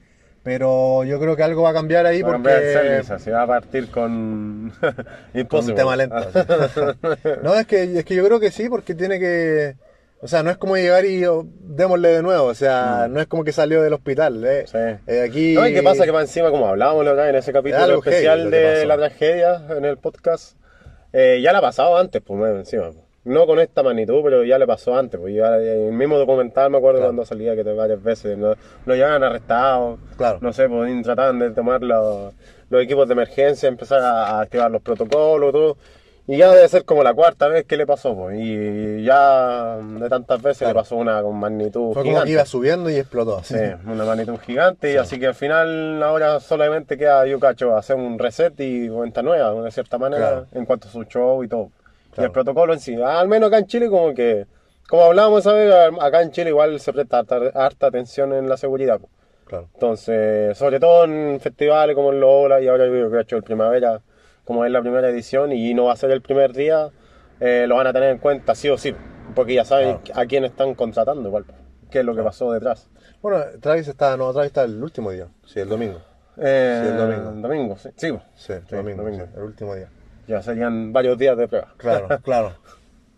[0.48, 2.50] Pero yo creo que algo va a cambiar ahí Va a porque...
[2.50, 4.71] cambiar el setlist, así va a partir con
[5.50, 6.15] con un tema lento.
[7.43, 9.76] no, es que, es que yo creo que sí, porque tiene que...
[10.21, 12.45] O sea, no es como llegar y oh, démosle de nuevo.
[12.45, 14.41] O sea, no es como que salió del hospital.
[14.45, 14.63] eh.
[14.63, 14.67] Mm.
[14.67, 15.02] Sí.
[15.08, 15.54] Eh, aquí...
[15.54, 18.50] No, y qué pasa que más encima, como hablábamos vez en ese capítulo heavy especial
[18.50, 20.58] de la tragedia en el podcast,
[21.12, 22.91] eh, ya la ha pasado antes, pues encima.
[23.28, 25.20] No con esta magnitud, pero ya le pasó antes.
[25.20, 27.10] Pues ya en el mismo documental me acuerdo Claro.
[27.10, 29.98] cuando salía que te- varias veces lo, lo llevan arrestado.
[30.18, 30.40] Claro.
[30.42, 32.34] No sé, pues trataban de tomar los,
[32.70, 35.78] los equipos de emergencia, empezar a, a activar los protocolos, todo.
[36.30, 38.38] Y ya debe ser como la cuarta vez que le pasó, pues.
[38.38, 40.74] Y ya de tantas veces Claro.
[40.74, 43.42] le pasó una con magnitud Fue como que iba subiendo y explotó.
[43.44, 47.96] Sí, una magnitud gigante, y así que al final ahora solamente queda, yo cacho, hacer
[47.96, 51.70] un reset y cuenta nueva, de cierta manera, en cuanto a su show y todo.
[52.17, 54.45] Y el protocolo en sí, al menos acá en Chile como que,
[54.89, 58.99] como hablábamos acá en Chile igual se presta harta, harta atención en la seguridad.
[59.45, 59.69] Claro.
[59.73, 63.43] Entonces, sobre todo en festivales como el Lola y ahora yo que he hecho el
[63.43, 64.01] Primavera,
[64.43, 66.89] como es la primera edición y no va a ser el primer día,
[67.39, 68.93] eh, lo van a tener en cuenta sí o sí,
[69.36, 70.21] porque ya saben Claro.
[70.21, 71.45] a quién están contratando igual,
[71.91, 72.89] qué es lo que pasó detrás.
[73.21, 75.99] Bueno, Travis está, no, Travis está el último día, sí, el domingo.
[76.39, 77.32] Eh, Sí, el domingo.
[77.47, 77.89] domingo, sí.
[77.95, 79.89] Sí, Sí, el Sí, domingo, el último día.
[80.28, 81.74] Ya serían varios días de prueba.
[81.78, 82.54] Claro, claro.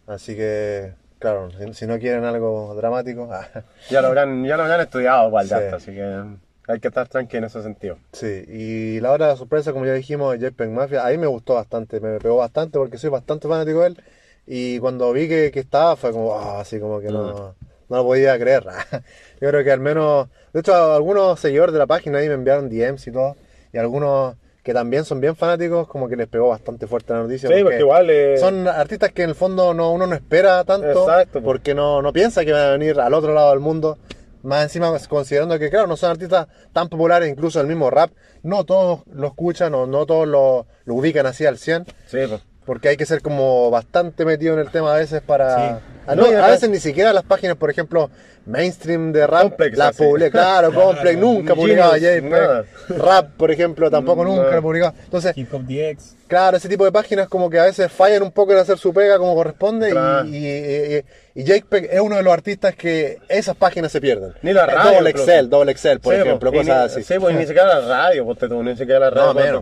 [0.07, 3.47] Así que, claro, si, si no quieren algo dramático, ah,
[3.89, 5.65] Ya lo habrán, ya lo habrán estudiado igual ya Sí.
[5.75, 6.23] así que
[6.67, 7.97] hay que estar tranquilo en ese sentido.
[8.13, 8.43] sí.
[8.47, 12.19] Y la hora de sorpresa, como ya dijimos, JPEG Mafia, ahí me gustó bastante, me
[12.19, 14.03] pegó bastante porque soy bastante fanático de él.
[14.45, 17.55] Y cuando vi que, que estaba, fue como, ah, así como que no,
[17.89, 18.63] no lo podía creer.
[19.41, 22.69] Yo creo que al menos, de hecho, algunos seguidores de la página ahí me enviaron
[22.69, 23.35] DMs y todo,
[23.73, 24.35] y algunos
[24.69, 27.49] que también son bien fanáticos, como que les pegó bastante fuerte la noticia.
[27.49, 30.91] Sí, porque igual eh, Son artistas que en el fondo no, uno no espera tanto
[30.91, 31.41] Exacto.
[31.41, 33.97] porque no, no piensa que van a venir al otro lado del mundo.
[34.43, 38.11] Más encima considerando que, claro, no son artistas tan populares, incluso el mismo rap,
[38.43, 42.41] no todos lo escuchan o no todos lo, lo ubican así al 100, sí, pues.
[42.63, 45.79] porque hay que ser como bastante metido en el tema a veces para...
[45.79, 45.85] Sí.
[46.11, 48.09] A, no- No, y a veces ni siquiera las páginas, por ejemplo,
[48.45, 50.03] mainstream de rap, Complex, las así.
[50.03, 51.97] publica, claro, Complex, nunca publicaba.
[51.97, 52.65] JPEG,
[52.97, 54.35] rap, por ejemplo, tampoco No.
[54.37, 54.93] nunca lo publicaba.
[55.03, 56.15] Entonces, Hip Hop DX.
[56.27, 58.93] Claro, ese tipo de páginas como que a veces fallan un poco en hacer su
[58.93, 60.25] pega como corresponde y- Claro.
[60.25, 61.03] y, y,
[61.35, 64.33] y JPEG es uno de los artistas que esas páginas se pierden.
[64.43, 65.29] Ni la Eh, radio, Double incluso.
[65.31, 67.13] Excel, Double Excel, por Sí, ejemplo, pues, cosas ni, así.
[67.13, 69.33] Sí, pues ni siquiera la radio, ponte tú, ni siquiera la radio, No,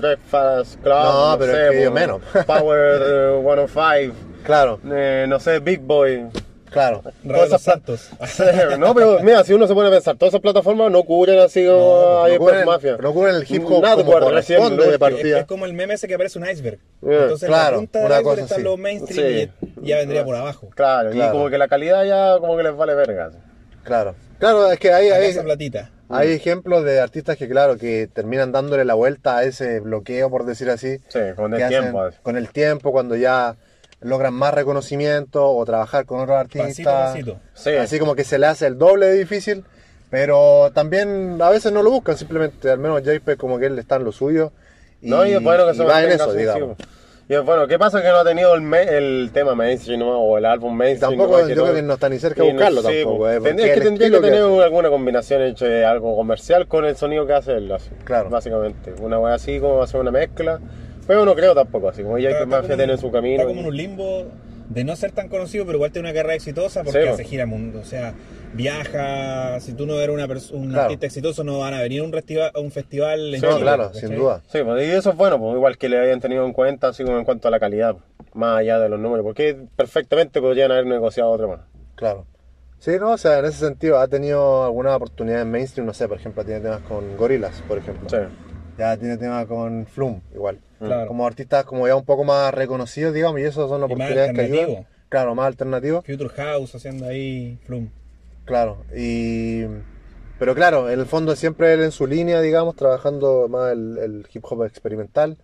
[0.00, 2.20] Breakfast Club, No, pero sé, es que yo pues, menos.
[2.46, 4.14] Power eh, 105,
[4.46, 6.26] Claro, eh, no sé, Big Boy.
[6.70, 7.02] Claro.
[7.26, 8.10] Todas esas Santos.
[8.78, 11.64] No, pero mira, si uno se pone a pensar, todas esas plataformas no cubren así
[11.64, 12.96] como No, a No Hyper cubren, Mafia.
[13.00, 14.92] no cubren el hip hop Nada, como recién corresponde de último.
[14.92, 15.38] Es, partida.
[15.40, 16.78] es como el meme ese que aparece un iceberg.
[17.02, 17.12] Yeah.
[17.22, 19.68] Entonces en Claro, la punta del una iceberg cosa están los mainstream Sí.
[19.82, 20.68] y ya vendría por abajo.
[20.74, 21.30] Claro, Claro.
[21.30, 23.30] y como que la calidad ya como que les vale verga.
[23.84, 24.14] Claro.
[24.38, 25.90] Claro, es que hay, Acá hay, esa platita.
[26.10, 30.44] hay ejemplos de artistas que, claro, que terminan dándole la vuelta a ese bloqueo, por
[30.44, 30.98] decir así.
[31.08, 32.08] Sí, con el tiempo.
[32.22, 33.56] Con el tiempo, cuando ya
[34.00, 37.12] logran más reconocimiento o trabajar con otros artistas.
[37.12, 37.38] pasito.
[37.54, 37.70] Sí.
[37.70, 39.64] Así como que se le hace el doble de difícil,
[40.10, 43.96] pero también a veces no lo buscan, simplemente, al menos JP como que él está
[43.96, 44.52] en lo suyo.
[45.02, 46.76] Y, no, y es bueno que se va en eso, digamos.
[47.28, 50.16] Y es bueno, ¿qué pasa que no ha tenido el, me- el tema mainstream ¿no?
[50.20, 51.10] o el álbum mainstream?
[51.18, 51.48] Tampoco, ¿no?
[51.48, 53.36] yo creo que no está ni cerca de Y no- buscarlo sí, tampoco, pues, eh,
[53.36, 53.48] es que
[53.80, 54.62] tendría que que tener hace.
[54.62, 58.30] alguna combinación entre algo comercial con el sonido que hace él, así, Claro.
[58.30, 58.94] básicamente.
[59.00, 60.60] Una wea así como hacer una mezcla,
[61.06, 63.34] pero no creo tampoco, así como ya Mafia como tiene en- su camino.
[63.36, 64.26] Está como en un limbo
[64.68, 67.46] de no ser tan conocido, pero igual tiene una carrera exitosa porque Sí, hace gira
[67.46, 67.78] mundo.
[67.80, 68.14] O sea,
[68.70, 69.60] viaja.
[69.60, 70.82] Si tú no eres una un Claro.
[70.84, 73.60] artista exitoso, no van a venir a un, festiva- a un festival en Sí, Chile,
[73.60, 74.00] claro, ¿cachai?
[74.08, 74.42] sin duda.
[74.48, 77.04] Sí, pues, y eso es bueno, pues, igual que le hayan tenido en cuenta, así
[77.04, 80.72] como en cuanto a la calidad, pues, más allá de los números, porque perfectamente podrían
[80.72, 81.60] haber negociado otro más.
[81.94, 82.26] Claro.
[82.78, 86.08] Sí, no, o sea, en ese sentido ha tenido algunas oportunidades en mainstream, no sé,
[86.08, 88.08] por ejemplo, tiene temas con Gorillaz, por ejemplo.
[88.08, 88.16] Sí.
[88.78, 90.58] Ya tiene temas con Flum, igual.
[90.78, 91.08] Claro.
[91.08, 94.40] Como artistas como ya un poco más reconocidos, digamos, y eso son más oportunidades que
[94.40, 94.60] ayudan.
[94.60, 94.86] alternativo.
[95.08, 96.04] Claro, más alternativos.
[96.04, 97.88] Future House haciendo ahí Flum.
[98.44, 99.64] Claro, y...
[100.38, 104.26] Pero claro, en el fondo siempre él en su línea, digamos, trabajando más el, el
[104.32, 105.38] hip hop experimental.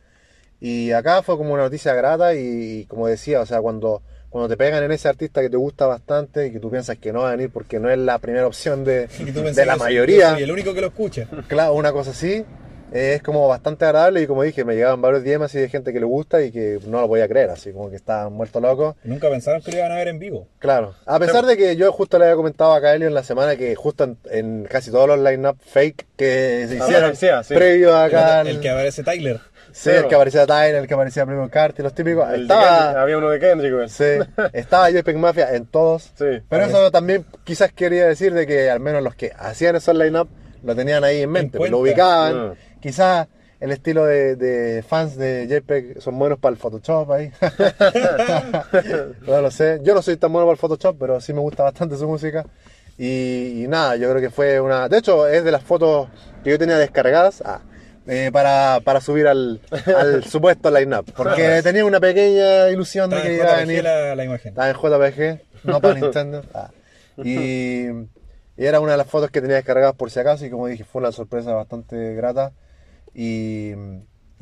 [0.61, 4.49] Y acá fue como una noticia grata y, y como decía, o sea, cuando, cuando
[4.49, 7.21] te pegan en ese artista que te gusta bastante y que tú piensas que no
[7.21, 10.31] va a venir porque no es la primera opción de, Y tú de la mayoría,
[10.31, 11.27] yo soy el único que lo escucha.
[11.49, 12.45] claro, una cosa así,
[12.93, 15.93] eh, es como bastante agradable y como dije, me llegaban varios DMs así de gente
[15.93, 18.97] que le gusta y que no lo podía creer, así como que estaban muertos locos.
[19.05, 20.47] Nunca pensaron que lo iban a ver en vivo.
[20.59, 23.57] Claro, a pesar de que yo justo le había comentado a Kaelio en la semana
[23.57, 27.55] que justo en, en casi todos los line-up fake que se Ah, hicieron sí.
[27.55, 29.41] previo acá, el, el, que aparece Tyler.
[29.73, 33.17] sí, el que aparecía Tyler, el que aparecía Primo Carti, los típicos, El estaba, había
[33.19, 33.89] uno de Kendrick, güey.
[33.89, 34.05] sí,
[34.53, 36.43] estaba JPEG Mafia en todos, Sí.
[36.49, 40.29] pero eso también quizás quería decir de que al menos los que hacían esos line-up
[40.63, 42.53] lo tenían ahí en mente, pues, lo ubicaban, Mm.
[42.83, 43.29] Quizás
[43.63, 47.31] el estilo de, de fans de JPEG son buenos para el Photoshop ahí.
[49.27, 49.79] no lo sé.
[49.85, 52.45] Yo no soy tan bueno para el Photoshop, pero sí me gusta bastante su música.
[52.99, 54.89] Y, y nada, yo creo que fue una.
[54.89, 56.09] De hecho, es de las fotos
[56.43, 57.61] que yo tenía descargadas ah,
[58.09, 59.61] eh, para, para subir al,
[59.97, 61.13] al supuesto line-up.
[61.17, 63.85] Porque tenía una pequeña ilusión de que iba a venir.
[63.85, 64.49] la, la imagen.
[64.59, 66.43] Estaba en JPG, no para Nintendo.
[66.55, 66.71] Ah.
[67.23, 67.89] Y,
[68.57, 70.45] y era una de las fotos que tenía descargadas por si acaso.
[70.47, 72.53] Y como dije, fue una sorpresa bastante grata.
[73.15, 73.75] Y,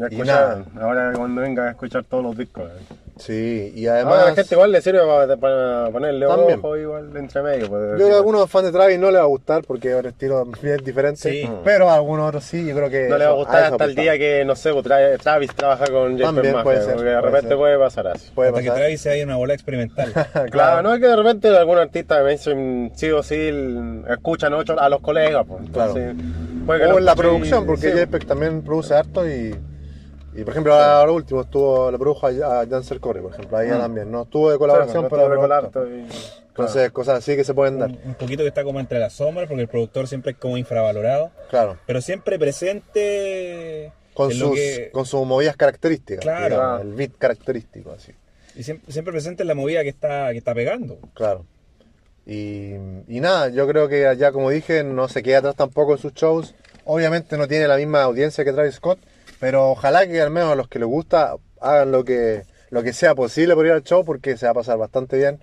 [0.08, 0.64] Ya nada.
[0.80, 2.64] Ahora cuando venga a escuchar todos los discos.
[2.64, 2.94] eh.
[3.18, 6.58] Sí, y Además, a la gente igual le sirve para, para ponerle También.
[6.58, 7.68] ojo igual entre medio.
[7.68, 9.90] pues, Yo creo que a algunos fans de Travis no les va a gustar porque
[9.90, 11.20] es un estilo bien diferente.
[11.30, 11.50] Sí.
[11.62, 13.08] Pero a algunos otros sí, yo creo que.
[13.10, 15.54] No le va a gustar eso hasta el día que, no sé, pues, tra- Travis
[15.54, 17.56] trabaja con Mafia, puede ser, porque de repente ser.
[17.58, 18.30] puede pasar así.
[18.34, 18.70] Puede Hasta que.
[18.70, 20.12] Travis se vaya una bola experimental.
[20.50, 23.50] Claro, no es que de repente algún artista de mainstream sí o sí
[24.08, 25.60] escuchan ocho a los colegas, pues.
[25.66, 26.14] Entonces,
[26.64, 29.54] puede que O en la producción, y- porque sí, JPEG también produce harto y.
[30.34, 33.68] Y por ejemplo, ahora último estuvo, le produjo a, a Janser Corey, por ejemplo, ahí
[33.68, 33.78] Mm.
[33.78, 34.10] también.
[34.12, 35.28] No estuvo de colaboración, sí, pero.
[35.28, 36.06] no y-
[36.48, 37.90] Entonces, cosas así que se pueden dar.
[37.90, 40.56] un, un poquito que está como entre las sombras, porque el productor siempre es como
[40.56, 41.30] infravalorado.
[41.48, 41.78] Claro.
[41.86, 46.22] Pero siempre presente Con sus, que- con sus movidas características.
[46.22, 46.54] Claro.
[46.54, 48.12] digamos, el beat característico, así.
[48.54, 50.98] y siempre, siempre presente en la movida que está, que está pegando.
[51.14, 51.46] Claro.
[52.26, 52.74] Y,
[53.08, 56.12] y nada, yo creo que ya como dije, no se queda atrás tampoco en sus
[56.14, 56.54] shows.
[56.84, 58.98] Obviamente no tiene la misma audiencia que Travis Scott,
[59.40, 62.92] pero ojalá que al menos a los que les gusta hagan lo que, lo que
[62.92, 65.40] sea posible por ir al show porque se va a pasar bastante bien.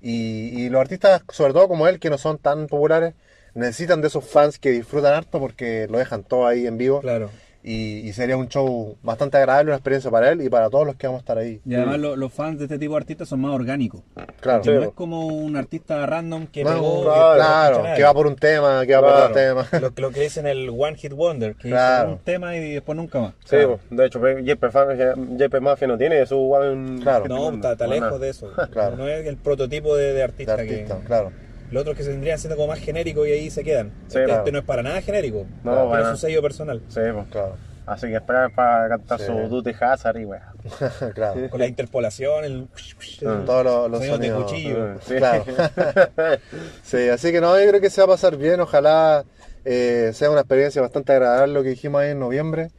[0.00, 3.14] Y, y los artistas, sobre todo como él, que no son tan populares,
[3.54, 7.00] necesitan de esos fans que disfrutan harto porque lo dejan todo ahí en vivo.
[7.00, 7.30] Claro.
[7.62, 10.96] Y, y sería un show bastante agradable, una experiencia para él y para todos los
[10.96, 11.60] que vamos a estar ahí.
[11.66, 14.00] Y además lo- los fans de este tipo de artistas son más orgánicos.
[14.40, 14.62] Claro.
[14.62, 17.02] Que no es como un artista random que No, pegó.
[17.02, 19.68] claro, que claro, va por un tema, que va por otro tema.
[19.80, 21.54] Lo, lo que dicen el One Hit Wonder.
[21.54, 22.08] que Claro.
[22.08, 23.34] hizo un tema y después nunca más.
[23.44, 27.26] Sí, pues, de hecho, JP, Mafia, JP Mafia no tiene su one- Claro.
[27.28, 28.06] No, está, está Bueno.
[28.06, 28.50] lejos de eso.
[28.72, 28.96] Claro.
[28.96, 31.04] No es el prototipo de, de de artista, artista, que.
[31.04, 31.30] claro.
[31.70, 33.90] Los otros que se tendrían siendo como más genéricos y ahí se quedan.
[34.08, 34.40] Sí, este, claro.
[34.40, 35.46] este no es para nada genérico.
[35.62, 36.10] No, tiene bueno.
[36.10, 36.82] su sello personal.
[36.88, 37.26] Sí, pues.
[37.30, 37.56] Claro,
[37.86, 39.26] Así que esperar para cantar Sí.
[39.26, 40.52] su Duty Hazard y weá.
[41.14, 41.50] claro.
[41.50, 42.62] Con la interpolación, el.
[42.62, 43.44] Mm.
[43.44, 45.00] Todos los, los Sonidos de cuchillo.
[45.00, 45.16] Sí.
[45.16, 45.44] Claro.
[46.82, 48.60] sí, así que no, yo creo que se va a pasar bien.
[48.60, 49.24] Ojalá
[49.64, 52.70] eh, sea una experiencia bastante agradable lo que dijimos ahí en noviembre.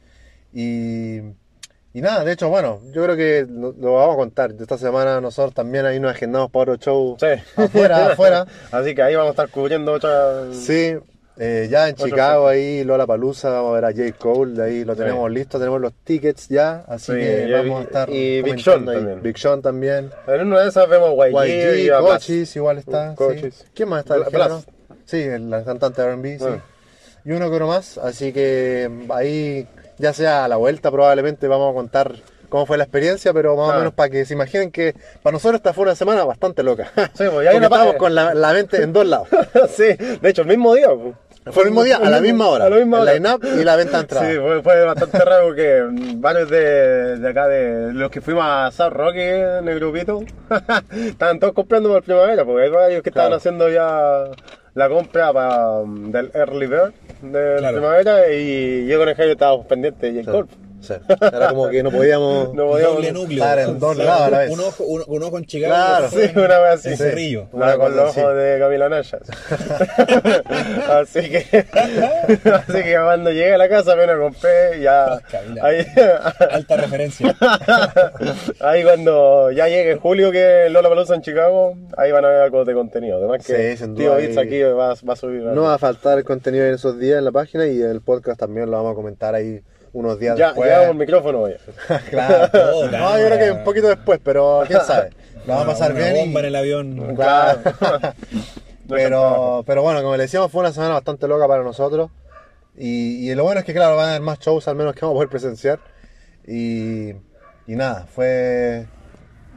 [0.52, 1.20] Y,
[1.94, 4.52] y nada, de hecho, bueno, yo creo que lo, lo vamos a contar.
[4.58, 7.26] Esta semana nosotros también ahí nos agendamos para otro show Sí.
[7.56, 8.46] afuera, afuera.
[8.70, 10.52] Así que ahí vamos a estar cubriendo otra.
[10.52, 10.94] Sí,
[11.38, 12.48] eh, ya en Chicago show.
[12.48, 14.18] ahí Lola Palusa, vamos a ver a J.
[14.18, 17.80] Cole, de ahí lo tenemos listo, tenemos los tickets ya, así Sí, que y- vamos
[17.80, 18.94] a estar y Big Sean ahí.
[18.96, 19.22] también.
[19.22, 20.10] Big Sean también.
[20.28, 21.98] En una de esas vemos YG, YG.
[22.00, 23.14] Cochis igual está.
[23.14, 23.64] Cochis.
[23.74, 24.14] ¿Quién más está?
[24.16, 24.48] ¿El Bla- género?
[24.48, 24.68] Blast.
[25.04, 26.44] Sí, el cantante R&B, sí.
[26.48, 26.62] Ah.
[27.24, 29.66] Y uno que uno más, así que ahí
[30.02, 32.12] ya sea a la vuelta probablemente vamos a contar
[32.48, 35.60] cómo fue la experiencia, pero más o menos para que se imaginen que para nosotros
[35.60, 36.90] esta fue una semana bastante loca.
[37.14, 39.28] Sí, pues, y hay Porque una pa- estábamos con la, la mente en dos lados.
[39.74, 39.84] sí,
[40.20, 40.88] de hecho, el mismo día.
[40.88, 41.14] pues.
[41.46, 42.66] Fue el mismo día, a la misma hora.
[42.66, 44.30] A la misma el y la venta de entrada.
[44.30, 45.82] Sí, fue, fue bastante raro porque
[46.16, 50.22] varios de, de acá, de los que fuimos a South Rocky en el grupito,
[50.92, 53.36] estaban todos comprando por primavera, porque hay varios que estaban Claro.
[53.38, 54.24] haciendo ya
[54.74, 57.76] la compra para, del Early Bird de Claro.
[57.78, 60.30] primavera y yo con el Jairo estábamos pendientes de J.
[60.32, 60.61] Sí, Cole.
[60.82, 60.94] Sí.
[61.20, 62.52] Era como que no podíamos.
[62.54, 62.96] No podíamos.
[62.96, 63.38] Doble núcleo.
[63.44, 64.50] estar en dos Sí, lados a la vez.
[64.50, 65.72] Un ojo, un, un ojo en Chicago.
[65.74, 66.88] Claro, Sí, una vez así.
[66.90, 67.02] en Sí.
[67.02, 67.48] Cerrillo.
[67.52, 69.18] Una Una con los ojos de Camila Naya.
[70.90, 71.66] así que
[72.50, 75.64] así que cuando llegué a la casa me lo compré ya Camila.
[75.64, 75.86] ahí,
[76.50, 77.34] Alta referencia.
[78.60, 82.64] ahí cuando ya llegue julio que Lola Palusa en Chicago, ahí van a ver algo
[82.64, 83.18] de contenido.
[83.18, 85.42] Además que Sí, Tío Bits aquí va, va a subir.
[85.42, 88.38] No va a faltar el contenido en esos días en la página y el podcast
[88.40, 89.60] también lo vamos a comentar ahí
[89.92, 90.68] unos días ya, después.
[90.70, 91.54] llevamos el micrófono hoy.
[92.10, 92.50] claro.
[92.50, 95.10] Todo, no, yo creo que un poquito después, pero quién sabe.
[95.46, 96.14] Lo vamos a pasar Una bien.
[96.16, 97.14] bomba y- en el avión.
[97.16, 97.60] Claro.
[98.88, 102.10] Pero, pero bueno, como le decíamos, fue una semana bastante loca para nosotros.
[102.76, 105.00] Y, y lo bueno es que, claro, van a haber más shows al menos que
[105.02, 105.78] vamos a poder presenciar.
[106.46, 107.10] Y,
[107.66, 108.86] y nada, fue,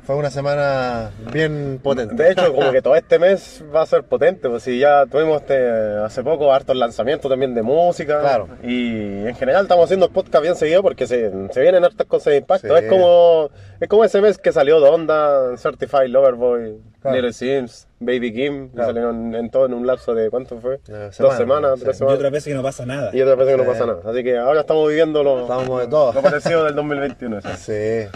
[0.05, 2.15] fue una semana bien potente.
[2.21, 5.41] De hecho, como que todo este mes va a ser potente, pues si ya tuvimos
[5.41, 5.57] este,
[6.03, 8.19] hace poco hartos lanzamientos también de música.
[8.21, 8.47] Claro.
[8.63, 12.31] Y en general estamos haciendo el podcast bien seguido porque se, se vienen hartas cosas
[12.31, 12.67] de impacto.
[12.77, 12.83] Sí.
[12.83, 17.17] Es como es como ese mes que salió Donda, Certified Loverboy, Claro.
[17.17, 18.89] Little Sims, Baby Kim, que Claro.
[18.89, 20.75] salieron en todo en un lapso de ¿cuánto fue?
[20.87, 21.83] Eh, Dos semana, semanas, sí.
[21.85, 22.17] tres Y semanas.
[22.17, 23.09] otra vez que no pasa nada.
[23.13, 23.69] Y otra vez que no Sí.
[23.69, 23.99] pasa nada.
[24.05, 26.13] Así que ahora estamos viviendo lo, Estamos de todo.
[26.13, 27.37] lo parecido del 2021.
[27.39, 27.49] eso.
[27.57, 28.07] Sí.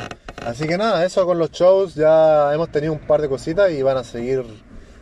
[0.50, 3.82] Así que nada, eso con los shows, ya hemos tenido un par de cositas y
[3.84, 4.44] van a seguir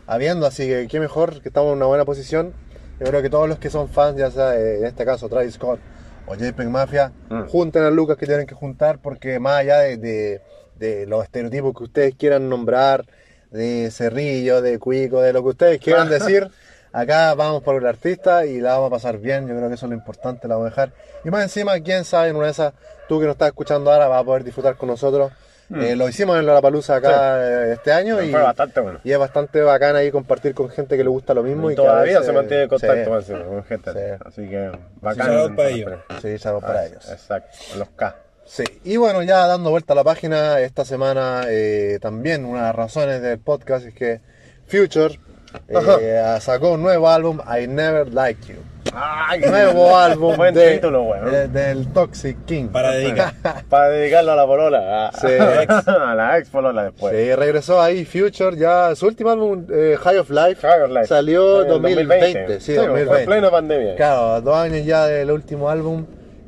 [0.06, 2.52] habiendo, así que qué mejor que estamos en una buena posición.
[3.00, 5.54] Yo creo que todos los que son fans, ya sea de, en este caso Travis
[5.54, 5.78] Scott
[6.26, 7.42] o JPEG Mafia, Mm.
[7.48, 10.40] junten a Lucas que tienen que juntar porque más allá de, de-
[10.78, 13.04] de los estereotipos que ustedes quieran nombrar,
[13.50, 16.48] de Cerrillo, de Cuico, de lo que ustedes quieran decir,
[16.92, 19.86] acá vamos por el artista y la vamos a pasar bien, yo creo que eso
[19.86, 20.92] es lo importante, la vamos a dejar.
[21.24, 22.72] Y más encima, quién sabe, en una de esas,
[23.08, 25.32] tú que nos estás escuchando ahora vas a poder disfrutar con nosotros.
[25.70, 29.00] Eh, lo hicimos en Lollapalooza acá eh, este año y, bastante bueno.
[29.04, 31.70] y es bastante bacán ahí compartir con gente que le gusta lo mismo.
[31.70, 33.32] Y, todavía veces- se mantiene en contacto Sí.
[33.34, 33.92] con gente.
[33.92, 33.98] Sí.
[34.24, 34.70] Así que
[35.02, 35.26] bacán.
[35.26, 35.92] saludos para ellos.
[36.22, 37.10] Sí, saludos para Ah, ellos.
[37.10, 38.16] Exacto, los K.
[38.46, 42.66] Sí, y bueno, ya dando vuelta a la página, esta semana eh, también una de
[42.68, 44.22] las razones del podcast es que
[44.68, 45.20] Future
[45.68, 48.58] eh, sacó un nuevo álbum, I Never Like You.
[48.94, 49.40] ¡Ay!
[49.40, 51.30] Nuevo álbum Buen de- título, weón.
[51.30, 52.68] de- del Toxic King.
[52.68, 53.32] Para dedicar.
[53.68, 55.08] Para dedicarlo a la polola.
[55.08, 55.26] A, Sí.
[55.36, 57.14] a la ex polola después.
[57.14, 61.06] Sí, regresó ahí Future, ya su último álbum, eh, High of Life, High of Life.
[61.06, 62.60] salió En 2020.
[62.60, 63.20] Sí, Fue 2020.
[63.22, 63.96] en plena pandemia.
[63.96, 66.06] Claro, dos años ya del último álbum.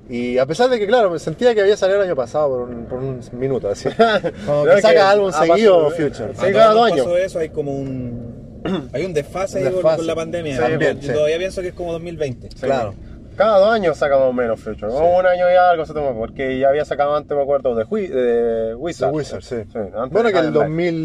[0.08, 2.60] Y a pesar de que, claro, me sentía que había salido el año pasado por
[2.62, 3.88] un, por un minuto, así.
[4.46, 6.34] Como que saca álbum seguido pasado- Future.
[6.34, 7.06] Sí, A cada dos años.
[7.06, 8.39] pasó eso, hay como un.
[8.92, 9.96] Hay un desfase Un con- desfase.
[9.98, 10.54] con la pandemia.
[10.56, 11.12] Sí, también, Yo sí.
[11.14, 12.48] todavía pienso que es como 2020.
[12.60, 12.94] Claro.
[13.36, 14.88] Cada dos años saca más o menos Future.
[14.92, 16.12] O un año ya algo se toma.
[16.14, 19.08] Porque ya había sacado antes, me acuerdo, de, Wi- de Wizard.
[19.10, 19.54] The Wizard, sí.
[19.54, 19.72] antes
[20.10, 21.00] Bueno, de que el High of Life.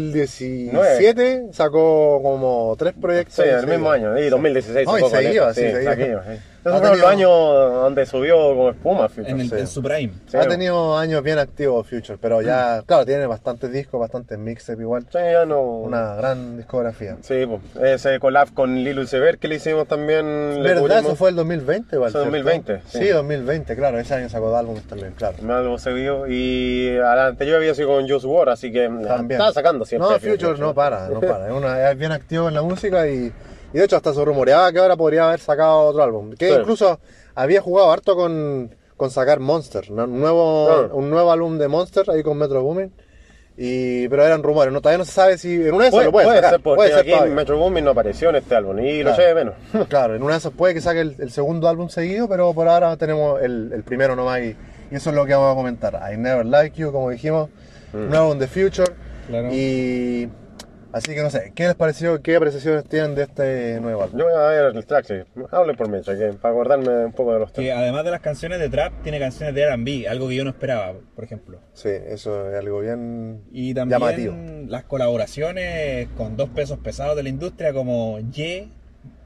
[0.66, 3.34] 2017 sacó como tres proyectos.
[3.36, 3.70] Sí, el seguidos.
[3.70, 4.18] mismo año.
[4.18, 5.54] Y 2016 No, y esto, sí, seguido.
[5.54, 5.88] seguido, sí.
[5.88, 5.94] Ha
[6.66, 7.28] Esos fueron los tenido-
[7.68, 9.30] años donde subió como espuma Future.
[9.30, 9.54] En, el, Sí.
[9.58, 10.12] en su prime.
[10.26, 12.44] Sí, Ha tenido años bien activos Future, pero Mm.
[12.44, 15.02] ya, claro, tiene bastantes discos, bastantes mixtapes igual.
[15.04, 15.60] Sí, ya no.
[15.62, 17.16] Una gran discografía.
[17.22, 20.62] Sí, pues, ese collab con Lilo y Sever que le hicimos también.
[20.62, 20.80] le ¿Verdad?
[20.82, 21.04] cubrimos.
[21.04, 22.10] Eso fue el 2020 igual.
[22.10, 22.36] Fue ¿cierto?
[22.36, 22.98] 2020, Sí.
[22.98, 23.08] sí.
[23.08, 23.98] 2020, claro.
[23.98, 25.36] Ese año sacó dos álbumes también, claro.
[25.42, 29.32] Un álbum seguido y al anterior había sido con Just War, así que También.
[29.32, 30.10] estaba sacando siempre.
[30.10, 31.46] No, Future no para, no para.
[31.46, 33.32] Es, una- es bien activo en la música y,
[33.72, 36.32] y de hecho hasta se rumoreaba que ahora podría haber sacado otro álbum.
[36.34, 36.54] Que Sí.
[36.60, 36.98] incluso
[37.34, 40.04] había jugado harto con, con sacar Monster, ¿no?
[40.04, 40.96] un nuevo, Claro.
[40.96, 42.92] un nuevo álbum de Monster ahí con Metro Boomin.
[43.58, 46.04] Y, pero eran rumores, no, todavía no se sabe si en una de esas Puede,
[46.06, 47.34] lo puede, puede sacar, ser porque puede ser aquí todavía.
[47.34, 49.22] Metro Boomin no apareció en este álbum y lo Claro.
[49.22, 49.54] eché de menos.
[49.88, 52.68] Claro, en una de esas puede que saque el, el segundo álbum seguido, pero por
[52.68, 54.54] ahora tenemos el, el primero nomás y,
[54.90, 55.98] y eso es lo que vamos a comentar.
[56.12, 57.48] I Never Like You, como dijimos,
[57.94, 58.08] Mm.
[58.10, 58.92] nuevo álbum de Future.
[59.28, 59.48] Claro.
[59.52, 60.28] Y,
[60.92, 62.22] Así que no sé, ¿qué les pareció?
[62.22, 64.18] ¿Qué apreciaciones tienen de este nuevo álbum?
[64.18, 65.14] Yo voy a ver el track, sí.
[65.50, 67.78] Hablen por mí, que para acordarme un poco de los Que temas.
[67.82, 70.94] además de las canciones de trap, tiene canciones de R&B, algo que yo no esperaba,
[71.14, 71.58] por ejemplo.
[71.74, 74.34] Sí, eso es algo bien Y también llamativo.
[74.68, 78.68] las colaboraciones con dos pesos pesados de la industria como Ye,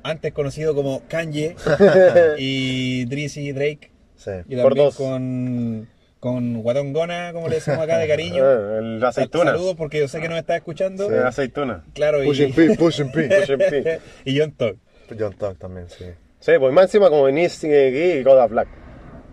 [0.02, 1.54] antes conocido como Kanye,
[2.38, 3.90] y Drizzy Drake.
[4.16, 4.30] Sí.
[4.48, 4.96] Y Por también dos.
[4.96, 5.88] con,
[6.20, 8.44] con guatongona, como le decimos acá de cariño.
[8.44, 9.52] Eh, el aceituna.
[9.52, 11.08] Saludos porque yo sé que nos está escuchando.
[11.08, 11.84] Sí, aceituna.
[11.94, 12.52] Claro, push y...
[12.52, 13.28] P, push and P.
[13.28, 14.00] push and P.
[14.26, 14.76] y John Talk.
[15.18, 16.04] John Talk también, sí.
[16.38, 18.68] Sí, pues más encima como venís aquí eh, y Goda Black.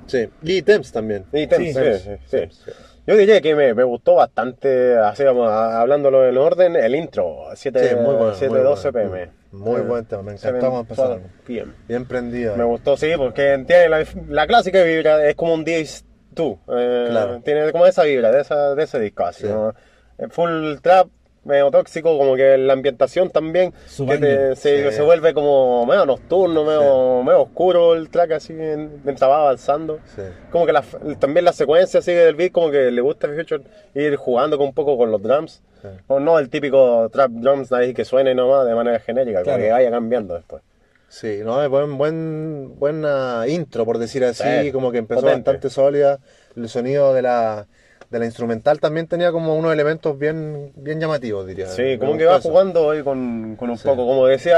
[0.07, 1.25] Sí, y Temps también.
[1.33, 2.65] Y Temps, sí, Temps, sí, sí, Temps
[3.05, 7.95] Yo diría que me, me, gustó bastante, así vamos, hablándolo en orden, el intro, 7,
[7.97, 9.29] muy bueno, 7 muy bueno, pm.
[9.51, 11.19] Muy, muy buen tema, me encantó empezar.
[11.45, 11.73] Bien.
[11.87, 12.55] Bien prendida.
[12.55, 16.06] Me gustó, sí, porque tiene la, la clásica vibra, es como un 10
[16.37, 16.57] tú.
[16.69, 17.41] Eh, claro.
[17.43, 19.43] Tiene como esa vibra, de, esa, de ese disco así.
[19.43, 19.49] Sí.
[19.49, 19.73] ¿no?
[20.17, 21.07] Eh, full trap,
[21.43, 24.95] medio tóxico, como que la ambientación también que te, se, sí.
[24.95, 27.25] se, vuelve como medio nocturno, medio, sí.
[27.25, 29.99] medio oscuro el track así mientras va avanzando.
[30.15, 30.21] Sí.
[30.51, 30.83] Como que la,
[31.19, 33.63] también la secuencia sigue del beat, como que le gusta a Future
[33.95, 35.61] ir jugando con un poco con los drums.
[36.07, 39.57] O no el típico trap drums ahí que suene nomás de manera genérica, claro.
[39.57, 40.61] como que vaya cambiando después.
[41.09, 45.29] Sí, no, es buen, buen, buena intro, por decir así, Sí, como que empezó potente.
[45.29, 46.19] bastante sólida.
[46.55, 47.67] El sonido de la,
[48.09, 51.67] de la instrumental también tenía como unos elementos bien, bien llamativos, diría.
[51.67, 52.47] Sí, como que va eso.
[52.49, 53.85] jugando ahí con, con un Sí.
[53.85, 54.57] poco, como decía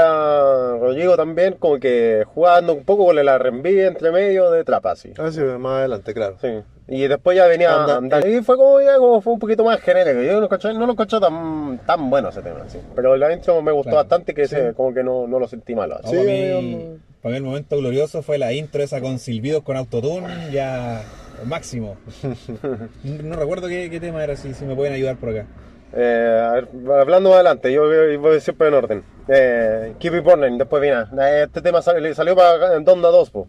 [0.78, 5.12] Rodrigo también, como que jugando un poco con el R&B entre medio de trap así.
[5.18, 6.36] Ah, sí, más adelante, claro.
[6.40, 6.48] Sí.
[6.92, 8.26] Y después ya venía Anda, a andar.
[8.26, 10.22] Y fue como ya como fue un poquito más genérico.
[10.22, 12.78] Yo no lo escuché, no lo escuché tan, tan bueno ese tema, sí.
[12.96, 14.04] Pero la intro me gustó Claro.
[14.04, 15.96] bastante que se, como que no, no lo sentí malo.
[16.02, 16.10] así.
[16.10, 19.62] Sí, para, mí, yo- para mí el momento glorioso fue la intro esa con silbidos
[19.62, 21.02] con autotune, ya
[21.44, 21.96] máximo.
[23.04, 25.46] no, recuerdo qué, qué tema era, si, si me pueden ayudar por acá.
[25.92, 26.68] Eh, a ver,
[27.00, 29.04] hablando más adelante, yo voy voy siempre en orden.
[29.28, 31.02] Eh, Keep It Burning, después viene.
[31.20, 33.48] Eh, Este tema salió, salió para Donda 2, po.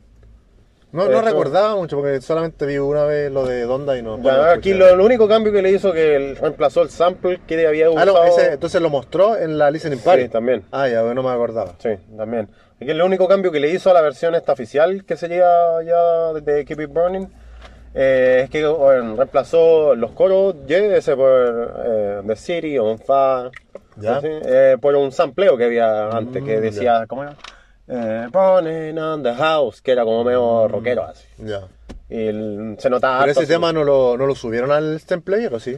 [0.91, 4.21] No, no Eso- recordaba mucho porque solamente vi una vez lo de Donda y no.
[4.21, 7.39] Ya, no aquí lo, lo único cambio que le hizo que él reemplazó el sample
[7.47, 8.13] que había Ah, usado.
[8.13, 10.23] no, ese, entonces lo mostró en la Listening Party.
[10.23, 10.63] Sí, también.
[10.71, 11.75] Ah, ya, no me acordaba.
[11.77, 12.49] Sí, también.
[12.81, 15.45] Aquí el único cambio que le hizo a la versión esta oficial, que sería
[15.85, 17.27] ya de Keep It Burning,
[17.93, 23.51] eh, es que bueno, reemplazó los coros ese por eh, The City, On Fire,
[23.97, 24.17] Ya.
[24.17, 27.35] así, eh, por un sampleo que había antes, que Mm, decía, ¿cómo era?
[27.87, 31.25] Eh, Burning on the House, que era como medio rockero así.
[31.39, 31.61] Ya.
[32.09, 35.21] Y el- se notaba Pero harto ese tema no lo, no lo subieron al Stem
[35.21, 35.77] Player, ¿o sí?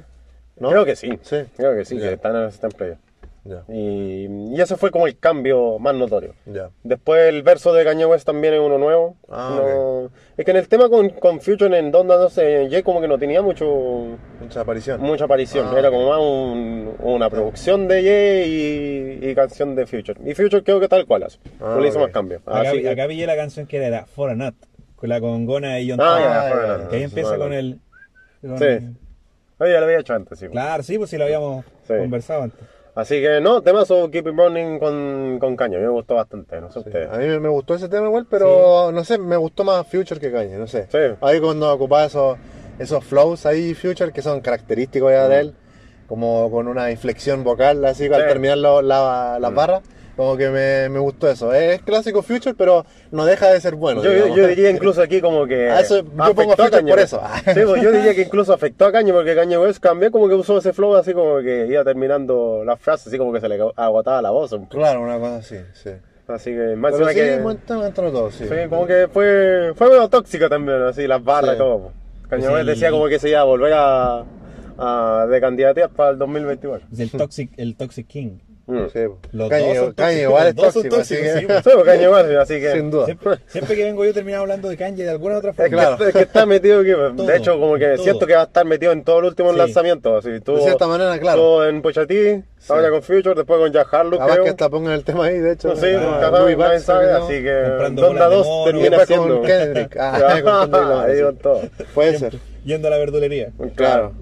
[0.58, 0.69] ¿No?
[0.69, 1.17] Creo que sí.
[1.23, 1.43] Sí.
[1.58, 2.97] Creo que sí, que están en el sampleo.
[3.45, 4.25] Ya, Y,
[4.56, 6.34] y ese fue como el cambio más notorio.
[6.45, 6.69] ya.
[6.84, 9.17] Después el verso de Kanye West también es uno nuevo.
[9.29, 12.84] Ah, No- Es que en el tema con, con Future en Donda, no sé, Jay
[12.84, 15.01] como que no tenía mucho Mucha aparición.
[15.01, 15.67] mucha aparición.
[15.73, 15.77] Ah.
[15.77, 20.19] Era como más un- una producción de Jay y, y canción de Future.
[20.25, 21.39] Y Future creo que tal cual hace.
[21.60, 22.41] Ah, no le hizo más cambios.
[22.45, 24.56] Acá, Así acá pillé la canción que era For a Nut,
[24.95, 27.79] con la con Gona y John Ah, Ah, ya, una- que ahí empieza con el...
[28.41, 28.65] con- Sí.
[29.60, 30.47] Oye, ya lo había hecho antes, sí.
[30.47, 31.93] Claro, sí, pues si lo habíamos Sí.
[31.97, 32.60] conversado antes.
[32.95, 35.79] Así que no, temazo Keep It Burning con, con Kanye.
[35.79, 37.10] Me gustó bastante, no sé Sí, ustedes.
[37.12, 40.32] A mí me- gustó ese tema igual, pero no sé, me gustó más Future que
[40.32, 40.88] Kanye, no sé.
[40.91, 40.97] Sí.
[41.21, 42.38] Ahí cuando ocupaba esos,
[42.77, 45.56] esos flows ahí Future que son característicos ya de él,
[46.08, 49.56] como con una inflexión vocal así al terminar lo- la- las Mm.
[49.56, 49.82] barras,
[50.15, 51.54] como que me, me gustó eso.
[51.54, 54.04] Es clásico Future, pero no deja de ser bueno.
[54.04, 54.38] yo, digamos.
[54.38, 55.69] yo diría incluso aquí como que.
[55.73, 57.21] Ah, eso- yo pongo a Future Kanye por eso.
[57.54, 60.36] Sí, pues yo diría que incluso afectó a Kanye porque Kanye West también como que
[60.36, 63.60] usó ese flow así como que iba terminando las frases, así como que se le
[63.76, 64.52] agotaba la voz.
[64.52, 64.65] un.
[64.67, 65.89] Claro, una cosa así, sí.
[66.28, 67.21] Así que más sí, que.
[67.23, 68.45] de todo, sí.
[68.47, 71.56] Sí, como que fue, fue medio tóxica también, así las barras Sí.
[71.56, 71.91] y todo.
[72.32, 74.23] West decía como que se iba a volver a,
[74.78, 76.88] a de candidatear para el 2024.
[76.91, 78.39] Es el Toxic, el Toxic King.
[78.65, 78.86] Mm.
[78.93, 81.63] Sí, Los dos Kanye tóxicos, igual los es tóxico, así que- sí, pues.
[81.65, 82.71] Sí, pues Kanye West, así que.
[82.71, 83.06] sin duda.
[83.06, 85.69] Siempre, siempre que vengo yo termino hablando de Kanye de alguna otra Es forma.
[85.69, 86.06] que, Claro.
[86.08, 87.15] es que está metido aquí, pues.
[87.17, 88.04] Todo, de hecho como que todo.
[88.06, 89.58] siento que va a estar metido en todo el último Sí.
[89.58, 90.15] lanzamiento.
[90.15, 91.38] Así, tuvo, De cierta manera, claro.
[91.41, 94.43] tuvo en Pusha T, ahora con Future, después con Jack Harlow, Capaz creo.
[94.45, 95.67] que hasta pongan el tema ahí, de hecho.
[95.67, 98.62] No sé, Ah, sabe, así que Donda bolas de 2 mono.
[98.62, 99.28] Y termina siendo.
[99.39, 99.97] con Kendrick.
[99.99, 101.23] Ah, con Kendrick ahí sí.
[101.23, 101.62] con todo.
[101.93, 102.36] Puede ser.
[102.63, 103.52] Yendo a la verdulería.
[103.76, 104.13] Claro.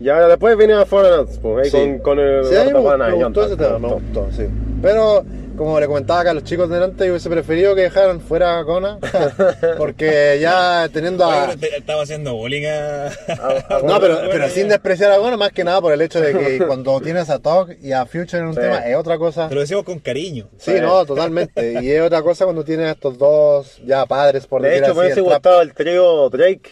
[0.00, 1.76] Y ahora después viene a Foreign Nuts, pues, ahí Sí.
[1.76, 4.44] con, con el Sí, mí me, gustó ese tema, me gustó, sí.
[4.82, 5.24] Pero,
[5.56, 8.64] como le comentaba acá a los chicos delante, yo hubiese preferido que dejaran fuera a
[8.64, 8.98] Kona,
[9.78, 11.54] porque ya teniendo Oye, a...
[11.58, 13.06] pero estaba haciendo bullying a...
[13.06, 14.50] a- No, pero, pero ya.
[14.50, 17.38] sin despreciar a Kona, más que nada por el hecho de que cuando tienes a
[17.38, 18.60] Talk y a Future en un Sí.
[18.60, 19.48] tema es otra cosa.
[19.48, 20.48] Te lo decimos con cariño.
[20.58, 21.78] Sí, no, totalmente.
[21.82, 24.92] Y es otra cosa cuando tienes a estos dos ya padres, por De decir hecho,
[24.92, 26.70] así, me hubiese gustado el trío Drake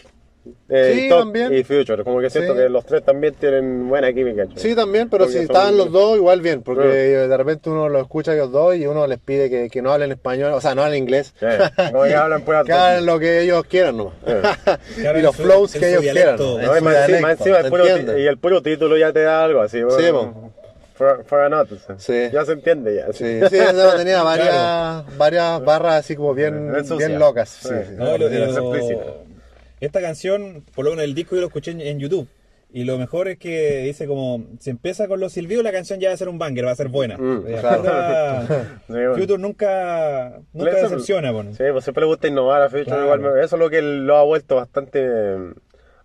[0.69, 1.53] eh, Sí, Top también.
[1.53, 2.03] y Future.
[2.03, 2.59] Como que siento Sí.
[2.59, 4.45] que los tres también tienen buena química.
[4.55, 7.27] Sí, también, pero Porque si estaban los dos, igual bien, porque Sí.
[7.29, 9.91] de repente uno los escucha a ellos dos y uno les pide que, que no
[9.93, 11.33] hablen español, o sea, no hablen inglés.
[11.39, 11.45] Sí,
[11.91, 13.93] como que hablan pura que hablen lo que ellos quieran.
[14.95, 16.35] Claro, y los su- flows que ellos quieran.
[16.37, 17.85] No, y más, dialecto, encima el ¿se puro
[18.17, 19.77] y el título ya te da algo así.
[19.77, 20.51] Sí, bueno,
[20.95, 21.85] for, for a notice.
[21.97, 22.29] Sí.
[22.31, 23.13] Ya se entiende ya.
[23.13, 27.49] Sí, sí, eso tenía varias, varias barras así como bien, bien locas.
[27.49, 27.75] Sí, Sí.
[27.89, 27.95] sí.
[27.97, 29.32] No, y lo- y lo-.
[29.85, 32.27] Esta canción, por lo menos el disco yo lo escuché en, en YouTube.
[32.75, 36.07] Y lo mejor es que dice como, si empieza con los silbidos, la canción ya
[36.09, 37.17] va a ser un banger, va a ser buena.
[37.19, 37.81] Mm, Eh, claro.
[37.81, 38.47] puta,
[38.87, 39.13] Sí, bueno.
[39.15, 41.31] Future nunca, nunca Eso- decepciona.
[41.31, 41.51] bueno.
[41.53, 42.85] Sí, pues siempre le gusta innovar a Future.
[42.85, 43.03] Claro.
[43.15, 45.37] igual eso es lo que lo ha vuelto bastante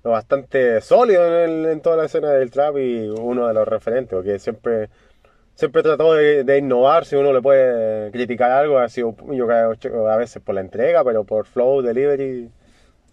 [0.05, 3.66] lo bastante sólido en, el- en toda la escena del trap y uno de los
[3.66, 4.91] referentes, porque siempre
[5.55, 7.05] siempre trató de, de innovar.
[7.07, 11.03] Si uno le puede criticar algo, ha sido yo creo a veces por la entrega,
[11.03, 12.51] pero por flow, delivery.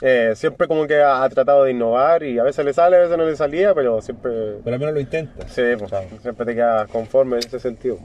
[0.01, 2.99] Eh, siempre como que ha, ha tratado de innovar y a veces le sale, a
[2.99, 4.31] veces no le salía, pero siempre
[4.63, 5.47] Pero al menos lo intenta.
[5.47, 5.91] Sí, pues,
[6.21, 7.99] siempre te quedas conforme en ese sentido.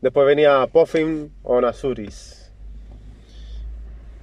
[0.00, 2.42] Después venía Puffin on Azuris.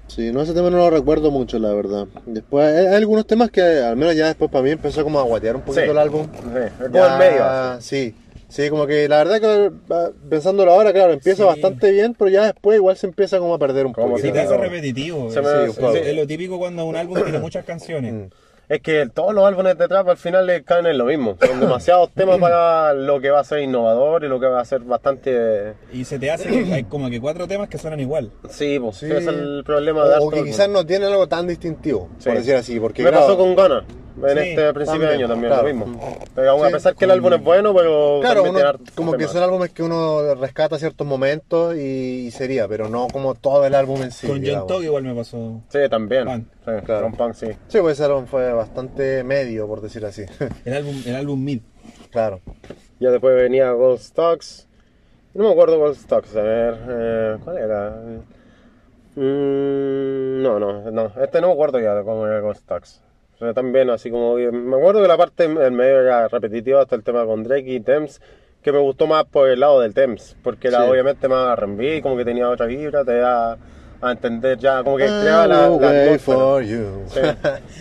[0.08, 2.06] Sí, no, ese tema no lo recuerdo mucho, la verdad.
[2.28, 5.24] Después hay, hay algunos temas que al menos ya después para mí empezó como a
[5.24, 5.90] guatear un poquito Sí.
[5.90, 6.28] el álbum.
[6.32, 6.40] Sí,
[6.84, 7.44] como Ya, en medio.
[7.46, 7.88] así.
[8.12, 8.16] Sí,
[8.54, 11.48] sí, como que la verdad que ah, pensándolo ahora, claro, empieza Sí.
[11.48, 14.18] bastante bien, pero ya después igual se empieza como a perder un poquito.
[14.20, 15.30] Se te hace repetitivo.
[15.32, 18.14] Se es, me- es- sí, es lo típico cuando un álbum tiene muchas canciones.
[18.14, 18.24] Mm.
[18.70, 21.36] Es que todos los álbumes de trap al final le caen en lo mismo.
[21.46, 24.66] Son demasiados temas para lo que va a ser innovador y lo que va a
[24.66, 25.74] ser bastante.
[25.92, 28.32] Y se te hace que hay como que cuatro temas que suenan igual.
[28.50, 29.08] Sí, pues Sí.
[29.08, 32.30] ese es el problema de O, o que quizás no tiene algo tan distintivo, Sí.
[32.30, 33.84] por decir así, porque Me claro, pasó con Ghana
[34.18, 35.68] en Sí, este principio de año también, claro.
[35.68, 36.18] lo mismo.
[36.36, 38.20] Pero aún a pesar que el álbum es bueno, pero.
[38.22, 42.68] Claro, uno, tiene como que son álbumes que uno rescata ciertos momentos y, y sería,
[42.68, 44.28] pero no como todo el álbum en sí.
[44.28, 44.68] Con John.
[44.68, 45.62] Tog igual me pasó.
[45.70, 46.26] Sí, también.
[46.26, 46.46] Punk.
[46.66, 47.04] Sí, Claro.
[47.04, 47.48] con Punk, sí.
[47.68, 50.24] Sí, pues ese álbum fue bastante medio, por decir así.
[50.66, 51.62] El álbum, el álbum Mid.
[52.12, 52.40] claro.
[53.00, 54.68] Ya después venía Gold Stocks.
[55.34, 56.78] No me acuerdo Gold Stocks, a ver.
[56.88, 57.90] eh, ¿Cuál era?
[59.16, 61.12] Mm, no, no, no.
[61.22, 63.02] Este no me acuerdo ya de cómo era Gold Stocks.
[63.36, 64.36] O sea, también así como...
[64.36, 67.80] Me acuerdo que la parte en medio era repetitiva hasta el tema con Drake y
[67.80, 68.22] Thames.
[68.62, 70.38] Que me gustó más por el lado del Thames.
[70.44, 70.90] Porque era Sí.
[70.90, 73.04] obviamente más R&B, como que tenía otra vibra.
[73.04, 73.58] Te da
[74.02, 77.00] a entender ya, como que creaba la, la atmósfera.
[77.08, 77.20] Sí.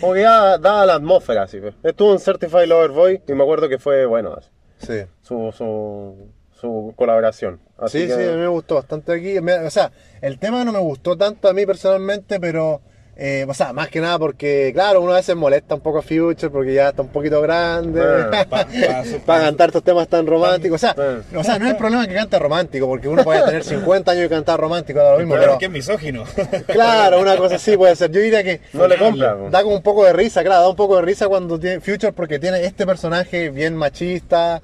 [0.01, 1.59] Como que ya daba la atmósfera así.
[1.59, 1.75] pues.
[1.83, 4.49] Estuvo en Certified Lover Boy y me acuerdo que fue bueno así
[4.79, 5.05] Sí.
[5.21, 6.27] su, su,
[6.59, 7.59] su colaboración.
[7.77, 9.39] Así Sí, que- sí, a mí me gustó bastante aquí.
[9.41, 9.91] Me- o sea,
[10.21, 12.81] el tema no me gustó tanto a mí personalmente, pero,
[13.15, 16.01] eh, o sea, más que nada porque, claro, uno a veces molesta un poco a
[16.01, 18.01] Future porque ya está un poquito grande
[18.31, 18.67] Pa- pa-
[19.05, 20.75] su- para cantar estos temas tan románticos.
[20.83, 20.95] O sea,
[21.35, 24.25] o sea, no es el problema que cante romántico, porque uno puede tener 50 años
[24.25, 26.23] y cantar romántico, da lo mismo, Pero pero, que es misógino.
[26.67, 28.09] claro, una cosa así puede ser.
[28.11, 29.35] Yo diría que no le compra.
[29.49, 32.13] da como un poco de risa, claro, da un poco de risa cuando tiene Future
[32.13, 34.59] porque tiene este personaje bien machista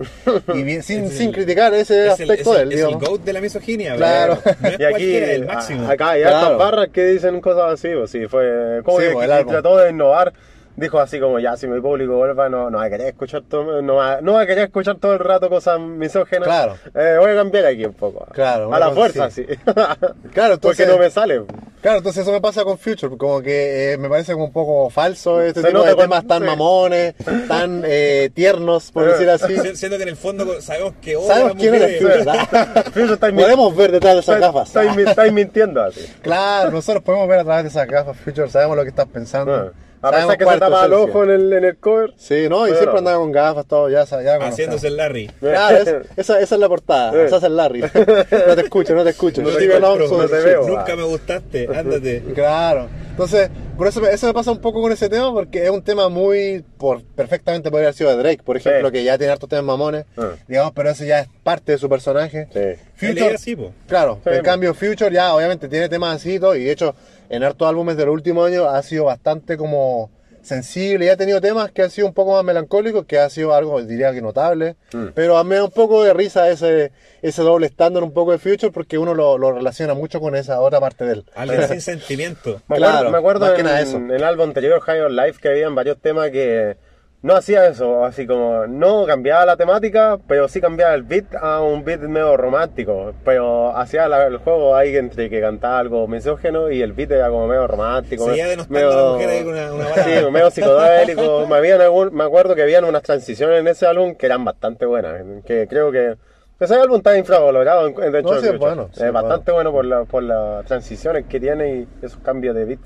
[0.54, 2.74] y bien, sin, Es el- sin criticar ese es el, aspecto es de el- él,
[2.74, 3.10] es el digamos.
[3.10, 3.96] GOAT de la misoginia.
[3.96, 4.40] Claro.
[4.44, 5.88] pero No es Y aquí, el máximo.
[5.88, 6.38] a- acá hay Claro.
[6.38, 8.39] hartas barras que dicen cosas así, pues sí, fue
[8.84, 9.52] como Sí, que, pues, que álbum.
[9.52, 10.34] trató de innovar.
[10.76, 13.82] Dijo así como, ya, si mi público vuelva, no, no va a querer escuchar todo,
[13.82, 16.48] no va, no va a querer escuchar todo el rato cosas misógenas.
[16.48, 16.78] Claro.
[16.96, 18.26] Eh, voy a cambiar aquí un poco.
[18.34, 19.46] Claro, A la fuerza, sí.
[19.66, 21.42] Claro, Porque entonces, no me sale.
[21.82, 24.90] claro, entonces eso me pasa con Future, como que eh, me parece como un poco
[24.90, 26.48] falso este Se tipo de temas tan sí.
[26.48, 27.14] mamones,
[27.50, 29.58] tan eh, tiernos, por Eh, decir así.
[29.60, 31.98] Si- Siendo que en el fondo sabemos que a Sabemos quién es.
[32.00, 32.24] Future.
[32.94, 34.98] Future está mi- Podemos ver detrás de esas está- gafas.
[34.98, 36.06] Estáis mintiendo así.
[36.22, 39.54] Claro, nosotros podemos ver a través de esas gafas Future, sabemos lo que estás pensando.
[39.54, 39.72] Ah.
[40.02, 42.14] A pesar que se tapa el ojo en el, en el cover.
[42.18, 44.36] Sí, no, y Pero- siempre andaba con gafas, todo, ya, ya.
[44.48, 45.28] Haciéndose el Larry.
[45.40, 45.88] Claro, es-
[46.18, 47.26] esa, esa es la portada, Eh.
[47.26, 47.82] esa es el Larry.
[48.48, 49.42] No te escucho, no te escucho.
[49.42, 50.68] No te Alonso no del te veo.
[50.68, 52.24] Nunca me gustaste, ándate.
[52.34, 52.88] Claro.
[53.12, 55.82] Entonces, por eso, me- eso me pasa un poco con ese tema, porque es un
[55.84, 56.64] tema muy.
[56.78, 58.94] Por, perfectamente podría haber sido de Drake, por ejemplo, Sí.
[58.94, 60.30] que ya tiene hartos temas mamones, Ah.
[60.48, 62.48] digamos, pero eso ya es parte de su personaje.
[62.54, 62.82] Sí.
[62.96, 63.74] Future, era así, po.
[63.88, 64.30] claro, Sí.
[64.34, 66.96] en cambio, Future ya obviamente tiene temas así y todo, y de hecho,
[67.30, 70.12] en hartos álbumes del último año ha sido bastante como
[70.42, 73.54] sensible y ha tenido temas que han sido un poco más melancólicos, que ha sido
[73.54, 75.08] algo, diría que notable, Mm.
[75.14, 78.32] pero a mí me da un poco de risa ese, ese doble estándar un poco
[78.32, 81.26] de Future, porque uno lo, lo relaciona mucho con esa otra parte de él.
[81.36, 82.62] Alguien sin sentimiento.
[82.70, 83.98] Me Claro, acuerdo, me acuerdo más que en, nada eso.
[83.98, 86.78] en el álbum anterior, High on Life, que habían varios temas que
[87.22, 91.62] no hacía eso, así como no cambiaba la temática, pero sí cambiaba el beat a
[91.62, 96.72] un beat medio romántico, pero hacía la- el juego ahí entre que cantaba algo misógeno
[96.72, 98.24] y el beat era como medio romántico.
[98.26, 100.04] Seguía medio- denostando a la mujer ahí con una, una.
[100.04, 101.46] Sí, medio psicodélico.
[101.50, 104.86] me, habían algún- me acuerdo que habían unas transiciones en ese álbum que eran bastante
[104.86, 106.16] buenas, que creo que
[106.58, 110.04] ese álbum está infravalorado en, en No, sí, es bueno, sí, bastante bueno, por, la,
[110.06, 112.80] por las transiciones que tiene y esos cambios de beat.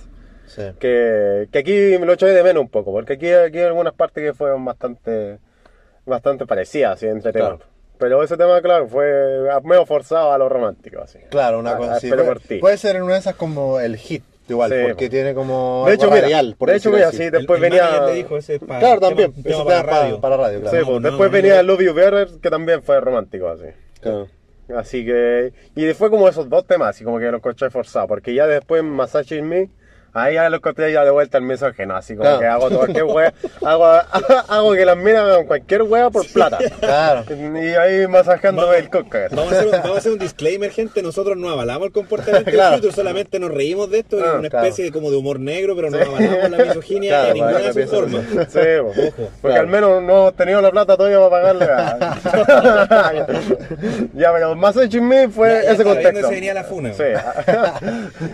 [0.55, 0.61] Sí.
[0.79, 3.93] Que, que aquí me lo eché de menos un poco, porque aquí, aquí hay algunas
[3.93, 5.39] partes que fueron bastante,
[6.05, 7.49] bastante parecidas, así, entre temas.
[7.57, 7.65] Claro.
[7.97, 11.19] Pero ese tema, claro, fue medio forzado a lo romántico, así.
[11.29, 12.09] Claro, una cosa así.
[12.09, 15.11] Puede, puede ser en una de esas como el hit, igual, Sí, porque po.
[15.11, 15.85] tiene como.
[15.87, 17.17] De hecho, algo mira, radial, por de hecho, mira, así.
[17.17, 19.33] sí, El- después el venía- manager le dijo, ese es pa- Claro, tema- también.
[19.33, 20.19] tema Eso para para, radio.
[20.21, 20.71] para radio, claro.
[20.77, 21.63] Sí, No, pues, no, después no, venía.
[21.63, 23.65] Love You Better, que también fue romántico, así.
[24.01, 24.27] Claro.
[24.75, 25.53] Así que.
[25.75, 28.07] Y fue como esos dos temas, así como que los encontré forzados.
[28.09, 29.69] Porque ya después, Massage in Me,
[30.13, 31.95] ahí ya lo encontré ya de vuelta al misógeno.
[31.95, 32.39] Así como Claro.
[32.39, 33.33] que hago todo cualquier wea.
[33.65, 33.85] hago,
[34.49, 36.57] hago que las minas hagan cualquier wea por plata.
[36.79, 37.23] Claro.
[37.29, 39.27] Y ahí masajeando el coca.
[39.31, 41.01] Vamos a, hacer un, vamos a hacer un disclaimer, gente.
[41.01, 42.71] Nosotros no avalamos el comportamiento Claro.
[42.71, 44.17] del Future, solamente nos reímos de esto.
[44.21, 44.65] Ah, es una claro.
[44.65, 47.73] especie de, como de humor negro, pero no avalamos la misoginia Claro, en ninguna de
[47.73, 48.21] sus formas.
[48.49, 48.59] Sí.
[48.81, 48.93] Ojo.
[48.93, 49.61] porque Claro.
[49.61, 51.65] al menos no hemos tenido la plata todavía para pagarle.
[51.65, 53.13] a-
[54.13, 56.27] ya, pero Massage in Me fue Ya- ya ese contexto.
[56.27, 56.93] se venía la funa.
[56.93, 57.03] Sí.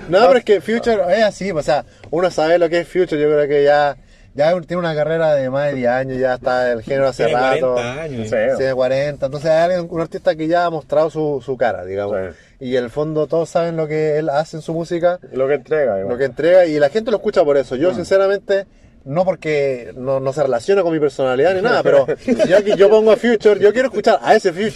[0.09, 3.21] No, pero es que Future es así, o sea, uno sabe lo que es Future,
[3.21, 3.95] yo creo que ya,
[4.35, 7.39] ya tiene una carrera de más de 10 años, ya está el género hace Tiene
[7.41, 7.73] rato.
[7.73, 8.29] 40 años.
[8.29, 8.35] Sí.
[8.57, 12.17] Tiene 40, entonces hay alguien- un artista que ya ha mostrado su, su cara, digamos.
[12.59, 12.65] Sí.
[12.65, 15.53] Y en el fondo todos saben lo que él hace en su música, Lo que
[15.55, 16.09] entrega, igual.
[16.13, 17.75] lo que entrega, y la gente lo escucha por eso.
[17.75, 18.65] Yo, sinceramente,
[19.05, 22.75] no porque no, no se relaciona con mi personalidad ni nada, pero si yo, aquí-
[22.75, 24.71] yo pongo a Future, yo quiero escuchar a ese Future.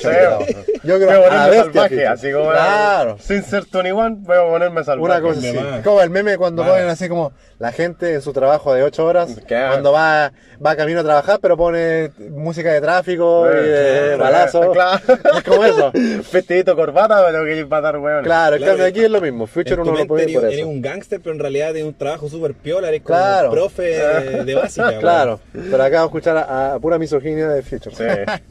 [0.47, 0.55] Sí.
[0.83, 2.07] Yo Voy quiero a a ponerme bestia salvaje, Future.
[2.07, 3.17] así como Claro.
[3.21, 5.11] sin ser 21, voy a ponerme salvaje.
[5.13, 5.55] Una cosa así.
[5.55, 5.81] va.
[5.81, 6.71] Como el meme cuando Va.
[6.73, 9.69] ponen así como la gente en su trabajo de 8 horas, Claro.
[9.71, 10.33] cuando va,
[10.65, 14.71] va camino a trabajar, pero pone música de tráfico y de Claro, balazo.
[14.73, 14.99] claro.
[15.37, 15.91] Es como eso.
[16.33, 18.23] Vestidito corbata, pero que ir para dar hueón.
[18.25, 19.47] Claro, en Claro, cambio aquí es lo mismo.
[19.47, 20.67] Future tu uno no mente puede ir eres, por eres eso.
[20.67, 23.47] un gángster, pero en realidad tienes un trabajo súper piola, eres como Claro.
[23.49, 24.87] un profe de, de básica.
[24.89, 24.99] weón.
[25.01, 27.95] Claro, pero acá vamos a escuchar a, a pura misoginia de Future.
[27.95, 28.03] Sí.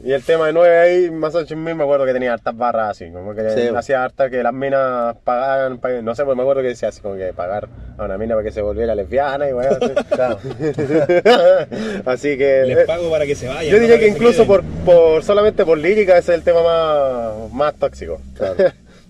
[0.05, 2.91] Y el tema de 9 ahí, Massage in Me, me acuerdo que tenía hartas barras
[2.91, 3.67] así, como que Sí.
[3.75, 7.01] hacía harta que las minas pagaban, pa- no sé, pues me acuerdo que decía así
[7.01, 9.77] como que pagar a una mina para que se volviera lesbiana y weón.
[9.81, 9.93] así.
[10.13, 10.39] Claro.
[12.05, 12.63] así que...
[12.65, 13.65] Les eh, pago para que se vayan.
[13.71, 14.47] Yo no diría para que se incluso queden.
[14.47, 18.19] por, por solamente por lírica ese es el tema más, más tóxico.
[18.35, 18.55] Claro.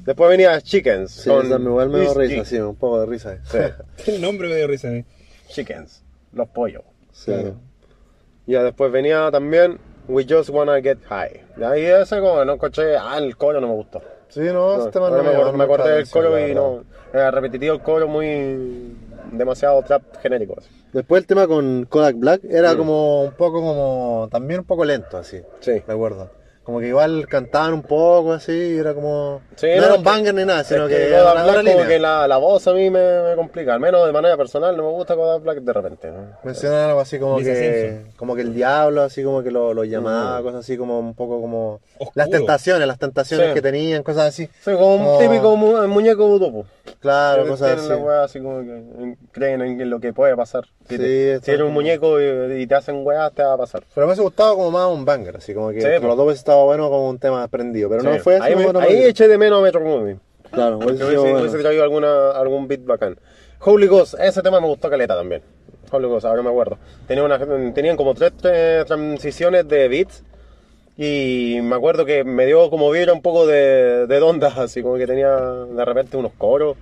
[0.05, 1.11] Después venía Chickens.
[1.11, 2.45] Sí, con esa igual me da risa, G.
[2.45, 3.37] sí, un poco de risa.
[3.49, 5.05] Sí, El nombre me dio risa a mí.
[5.47, 6.01] Chickens.
[6.33, 6.83] Los pollos.
[7.11, 7.33] Sí.
[8.45, 9.77] Ya después venía también
[10.07, 11.41] We Just Wanna Get High.
[11.55, 14.01] De ahí ese como no escuché, ah, el coro no me gustó.
[14.29, 16.55] Sí, no, No, este tema ahora no me, acordé- no me acordé del coro y
[16.55, 18.97] no, era repetitivo el coro muy
[19.31, 20.55] demasiado trap genérico.
[20.57, 20.69] así.
[20.91, 22.77] Después el tema con Kodak Black era Mm.
[22.77, 25.39] como un poco como, también un poco lento así.
[25.59, 25.81] Sí.
[25.87, 26.29] recuerdo.
[26.63, 29.41] Como que igual cantaban un poco así, y era como.
[29.57, 31.87] Sí, no, no, era un banger ni nada, sino Es que, era como línea.
[31.87, 34.83] que la, la voz a mí me, me complica, al menos de manera personal no
[34.83, 36.09] me gusta Kodak Black de repente.
[36.09, 36.19] ¿no?
[36.43, 37.91] Mencionan algo así como que.
[37.93, 38.13] Simpson.
[38.15, 40.43] Como que el diablo, así como que lo, lo llamaba, Mm.
[40.43, 41.81] cosas así como un poco como.
[41.97, 42.11] Oscuro.
[42.15, 43.53] Las tentaciones, las tentaciones Sí.
[43.55, 44.47] que tenían, cosas así.
[44.63, 46.65] Sí, como un típico mu- muñeco vudú.
[46.99, 48.03] Claro, cosas tienen la así.
[48.03, 50.65] weá así como que en- creen en lo que puede pasar.
[50.87, 53.53] Si, Sí, te- si eres un como- muñeco y, y te hacen weá, te va
[53.53, 53.83] a pasar.
[53.93, 56.07] Pero me hubiese gustado como más un banger, así como que Sí, po.
[56.07, 57.89] los dos hubiese estado bueno como un tema prendido.
[57.89, 58.19] Pero no Sí.
[58.19, 59.05] fue ahí, me- no, no, ahí no.
[59.07, 60.17] eché de menos a Metro Movie.
[60.51, 61.61] Claro, hubiese hubiese, sido hubiese bueno.
[61.63, 63.17] traído alguna, algún beat bacán.
[63.59, 65.41] Holy Ghost, ese tema me gustó caleta también.
[65.89, 66.77] Holy Ghost, ahora me acuerdo.
[67.07, 67.39] Tenía una,
[67.73, 70.23] tenían como tres, eh, transiciones de beats.
[70.97, 74.95] Y me acuerdo que me dio como vibra un poco de, de dondas, así como
[74.97, 76.77] que tenía de repente unos coros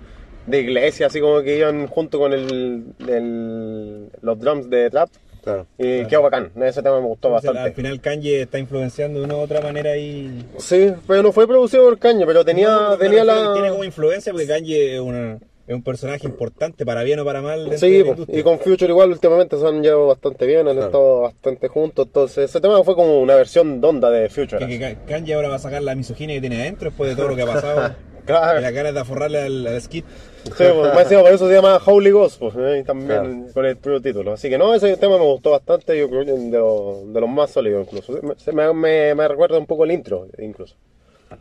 [0.46, 5.08] de iglesia, así como que iban junto con el, el- los drums de trap.
[5.42, 5.66] Claro.
[5.76, 7.68] Y quedó bacán, ese tema me gustó Entonces, bastante.
[7.70, 10.46] al final Kanye está influenciando de una u otra manera y...
[10.58, 13.52] Sí, pero no fue producido por Caña, pero tenía, No, tenía la...
[13.52, 17.40] Tiene como influencia porque Kanye es, una- es un personaje importante, para bien o para
[17.40, 17.78] mal.
[17.78, 20.86] Sí, y con Future igual últimamente se han llevado bastante bien, han Claro.
[20.86, 24.58] estado bastante juntos, entonces ese tema fue como una versión donda de Future.
[24.66, 27.16] Que, que Ka- Kanye ahora va a sacar la misoginia que tiene adentro después de
[27.16, 27.94] todo lo que ha pasado.
[28.24, 28.60] Claro.
[28.60, 30.04] Y la ganas de aforrarle al, al skit.
[30.44, 33.52] Sí, pues, más encima por eso se llama Holy Ghost, pues, eh, y también Claro.
[33.52, 34.32] con el propio título.
[34.34, 37.28] Así que no, ese tema me gustó bastante, yo creo que de, los- de los
[37.28, 38.12] más sólidos incluso.
[38.52, 38.72] Me-
[39.16, 40.76] me, recuerda un poco el intro, incluso.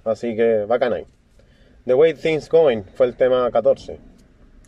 [0.03, 1.05] Así que bacana ahí.
[1.86, 3.99] The Way Things Going fue el tema 14.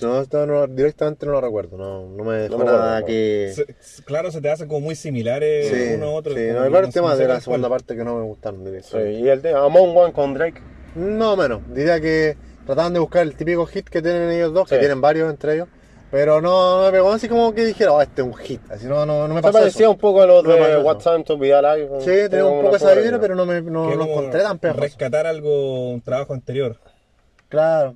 [0.04, 1.78] No, esto no, directamente no lo recuerdo.
[1.78, 3.54] No, no me dejó me nada acuerdo, que.
[3.56, 6.34] Se- claro, se te hacen como muy similares Sí, uno a otro.
[6.36, 8.60] sí, no, hay varios no- no temas de la segunda parte que no me gustaron.
[8.64, 9.12] Sí, directamente.
[9.20, 10.62] y el de Among One con Drake.
[10.96, 11.62] No menos.
[11.74, 14.80] Diría que trataban de buscar el típico hit que tienen ellos dos, que Sí.
[14.80, 15.68] tienen varios entre ellos.
[16.12, 18.62] Pero no no me pegó así como que dijera, oh, este es un hit.
[18.70, 19.58] Así no, no, no me Se pasó.
[19.58, 19.92] parecía eso.
[19.92, 20.86] un poco a los No me de pasó eso.
[20.86, 21.90] What Time to Be Alive.
[22.02, 24.80] Sí, tenía un poco esa vibra, pero no me no, no como encontré tan perros.
[24.80, 26.78] Rescatar algo, un trabajo anterior.
[27.50, 27.96] Claro.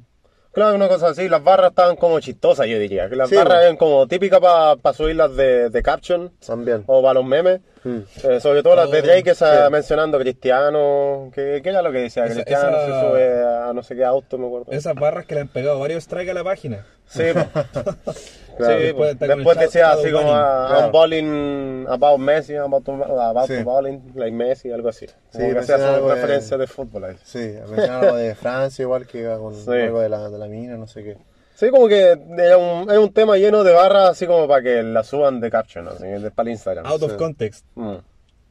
[0.58, 3.08] Claro, una cosa así, las barras estaban como chistosas, yo diría.
[3.08, 3.62] Que las Sí, barras bueno.
[3.62, 6.84] eran como típicas para subirlas de, de caption También.
[6.88, 7.62] o para los memes.
[7.88, 8.04] Mm.
[8.28, 9.72] Eh, sobre todo las de Drake, esa sí.
[9.72, 11.32] mencionando Cristiano.
[11.34, 12.26] ¿Qué, qué era lo que decía?
[12.26, 14.72] Esa- Cristiano esa- se sube a no sé qué auto, me acuerdo.
[14.72, 16.86] Esas barras que le han pegado varios strikes a la página.
[17.08, 17.42] Sí, po.
[18.58, 18.80] Claro.
[18.80, 20.86] Sí, Después está decía así como a, Claro.
[20.86, 23.60] I'm balling about Messi, about to, about Sí.
[23.60, 25.06] to balling like Messi, algo así.
[25.32, 27.16] Como Sí, que hacía su de- referencia de fútbol ahí.
[27.24, 29.70] Sí, mencionaba algo de Francia igual que iba con Sí.
[29.70, 31.18] algo de la, de la mina, no sé qué.
[31.60, 34.84] Sí, como que era un, es un tema lleno de barras así como para que
[34.84, 36.03] la suban de caption, así,
[36.36, 36.86] para el Instagram.
[36.86, 37.18] Out of Sí.
[37.18, 37.66] context.
[37.74, 37.95] Mm.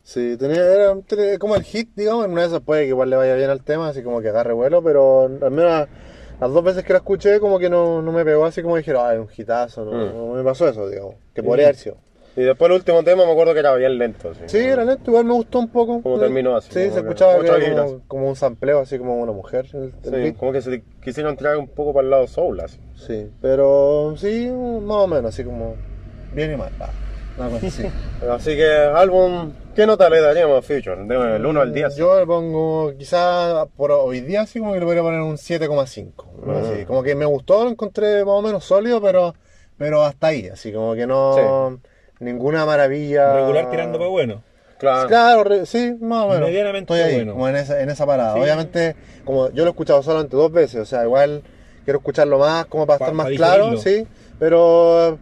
[0.03, 3.09] Sí, tenía, era, tenía como el hit, digamos, en una de esas puede que igual
[3.11, 5.89] le vaya bien al tema, así como que agarre vuelo, pero al menos
[6.41, 9.03] las dos veces que la escuché como que no, no me pegó así como dijeron,
[9.07, 10.17] ah, es un hitazo, no, Mm.
[10.29, 11.97] no me pasó eso, digamos, que podría haber sido.
[12.37, 14.31] Y después el último tema me acuerdo que era bien lento.
[14.31, 16.03] Así, Sí, era lento, igual me gustó un poco.
[16.03, 19.33] Como terminó así, Sí, se que escuchaba que como, como un sampleo, así como una
[19.33, 19.67] mujer.
[19.69, 22.79] Sí, como que se quisieron tirar un poco para el lado soul, así.
[22.95, 25.77] Sí, pero sí, más o menos, así como
[26.35, 26.71] bien y mal.
[26.79, 27.91] ah, cosa
[28.35, 28.55] así.
[28.55, 31.05] Que, álbum, ¿qué nota le daríamos a Future?
[31.07, 31.97] Del 1 al 10.
[31.97, 36.13] Yo le pongo, quizás por hoy día, así como que le podría poner un 7,5.
[36.45, 36.53] ¿no?
[36.53, 36.57] Mm.
[36.57, 39.35] Así, como que me gustó, lo encontré más o menos sólido, pero,
[39.79, 41.81] pero hasta ahí, así como que no.
[42.21, 43.35] Ninguna maravilla.
[43.35, 44.43] Regular tirando para bueno.
[44.79, 45.09] Claro.
[45.09, 46.49] Claro, re- sí, más o menos.
[46.49, 47.33] Medianamente Estoy ahí, bueno.
[47.33, 48.35] como en esa, en esa parada.
[48.35, 48.41] Sí.
[48.41, 48.95] Obviamente,
[49.25, 51.43] como yo lo he escuchado solamente dos veces, o sea, igual
[51.85, 54.07] quiero escucharlo más, como para Pa- estar más pa claro, sí,
[54.39, 55.19] pero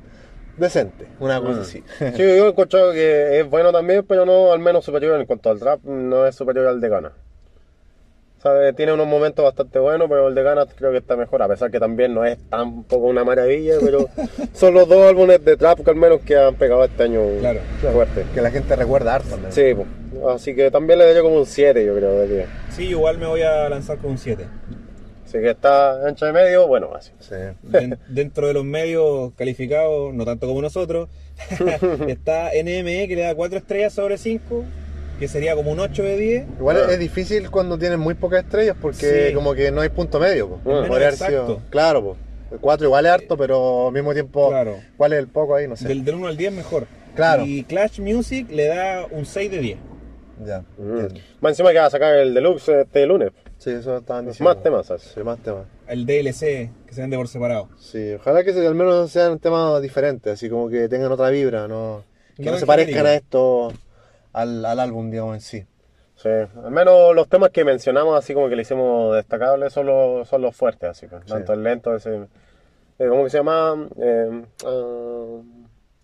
[0.56, 1.62] decente, una cosa Mm.
[1.62, 1.84] así.
[2.16, 5.50] Sí, yo he escuchado que es bueno también, pero no al menos superior en cuanto
[5.50, 7.12] al trap, no es superior al de Ghana.
[8.44, 8.74] ¿Sabe?
[8.74, 11.70] Tiene unos momentos bastante buenos, pero el de Ghana creo que está mejor, a pesar
[11.70, 14.06] que también no es tampoco una maravilla, pero
[14.52, 17.60] son los dos álbumes de trap que al menos que han pegado este año Claro,
[17.90, 18.26] fuerte.
[18.34, 19.34] que la gente recuerda harto.
[19.38, 19.50] ¿no?
[19.50, 19.88] Sí, pues.
[20.36, 22.46] así que también le daría como un 7 yo creo de 10.
[22.76, 24.44] Sí, igual me voy a lanzar con un 7.
[25.24, 27.12] Así que está ancho de medio, bueno, así.
[27.20, 27.34] Sí.
[27.62, 31.08] Den- dentro de los medios calificados, no tanto como nosotros,
[32.08, 34.64] está NME que le da 4 estrellas sobre 5,
[35.18, 36.46] que sería como un 8 de 10.
[36.58, 36.92] Igual Ah.
[36.92, 39.34] es difícil cuando tienen muy pocas estrellas porque Sí.
[39.34, 40.48] como que no hay punto medio.
[40.48, 40.58] po.
[40.58, 41.60] Podría haber sido-.
[41.70, 42.16] Claro, po.
[42.52, 44.76] el 4 igual es harto, pero al mismo tiempo, Claro.
[44.96, 45.66] ¿cuál es el poco ahí?
[45.66, 45.88] No sé.
[45.88, 46.86] Del, del 1 al 10 mejor.
[47.16, 47.44] Claro.
[47.46, 49.78] Y Clash Music le da un 6 de 10.
[50.44, 51.06] Ya, Mm.
[51.40, 53.30] Más encima que va a sacar el deluxe este lunes.
[53.58, 54.52] Sí, eso estaban diciendo.
[54.52, 55.12] Más temas, ¿sabes?
[55.14, 55.64] Sí, más temas.
[55.86, 57.68] El DLC, que se vende por separado.
[57.78, 61.68] Sí, ojalá que se- al menos sean temas diferentes, así como que tengan otra vibra,
[61.68, 62.02] no,
[62.36, 63.72] que No no, se parezcan a esto,
[64.34, 65.66] al, al álbum, digamos, en sí.
[66.16, 70.28] Sí, al menos los temas que mencionamos así como que le hicimos destacables son los,
[70.28, 72.28] son los fuertes, así que tanto el lento, ese,
[72.98, 73.88] eh, ¿cómo que se llama?
[73.98, 75.40] Eh, ah,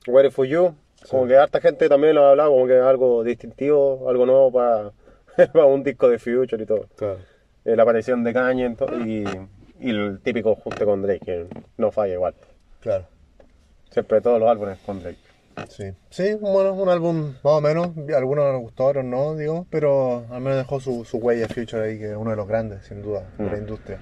[0.08, 0.74] Waiting for You,
[1.08, 4.52] como que harta gente también lo ha hablado, como que es algo distintivo, algo nuevo
[4.52, 4.90] para,
[5.52, 6.86] para un disco de Future y todo.
[6.96, 7.18] Claro.
[7.64, 8.76] Eh, la aparición de Kanye
[9.06, 9.24] y,
[9.78, 12.34] y el típico ajuste con Drake, que no falla igual.
[12.80, 13.06] Claro.
[13.90, 15.29] Siempre todos los álbumes con Drake.
[15.68, 20.24] Sí, sí, bueno, un álbum más o menos, algunos nos gustó, otros no, digo, pero
[20.30, 23.02] al menos dejó su, su huella Future ahí, que es uno de los grandes, sin
[23.02, 23.58] duda, de la Mm.
[23.60, 23.98] industria.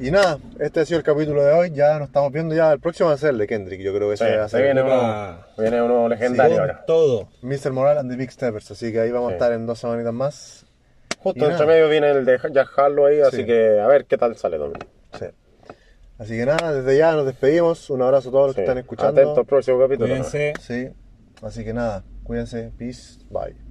[0.00, 2.80] Y nada, este ha sido el capítulo de hoy, ya nos estamos viendo ya, el
[2.80, 4.56] próximo va a ser el de Kendrick, yo creo que ese Sí, va a se
[4.56, 6.84] ser viene uno, viene uno legendario Con ahora.
[6.86, 7.28] todo.
[7.42, 7.70] Mr.
[7.72, 9.32] Moral and the Big Steppers, así que ahí vamos Sí.
[9.34, 10.66] a estar en dos semanitas más.
[11.20, 13.44] Justo entre medio viene el de Jack Harlow ahí, así Sí.
[13.46, 14.84] que a ver qué tal sale también.
[15.18, 15.26] Sí.
[16.18, 19.20] Así que nada, desde ya nos despedimos, un abrazo a todos los que están escuchando.
[19.20, 20.08] Atento al próximo capítulo.
[20.08, 20.52] Cuídense.
[20.60, 20.88] Sí,
[21.42, 23.63] así que nada, cuídense, peace, bye.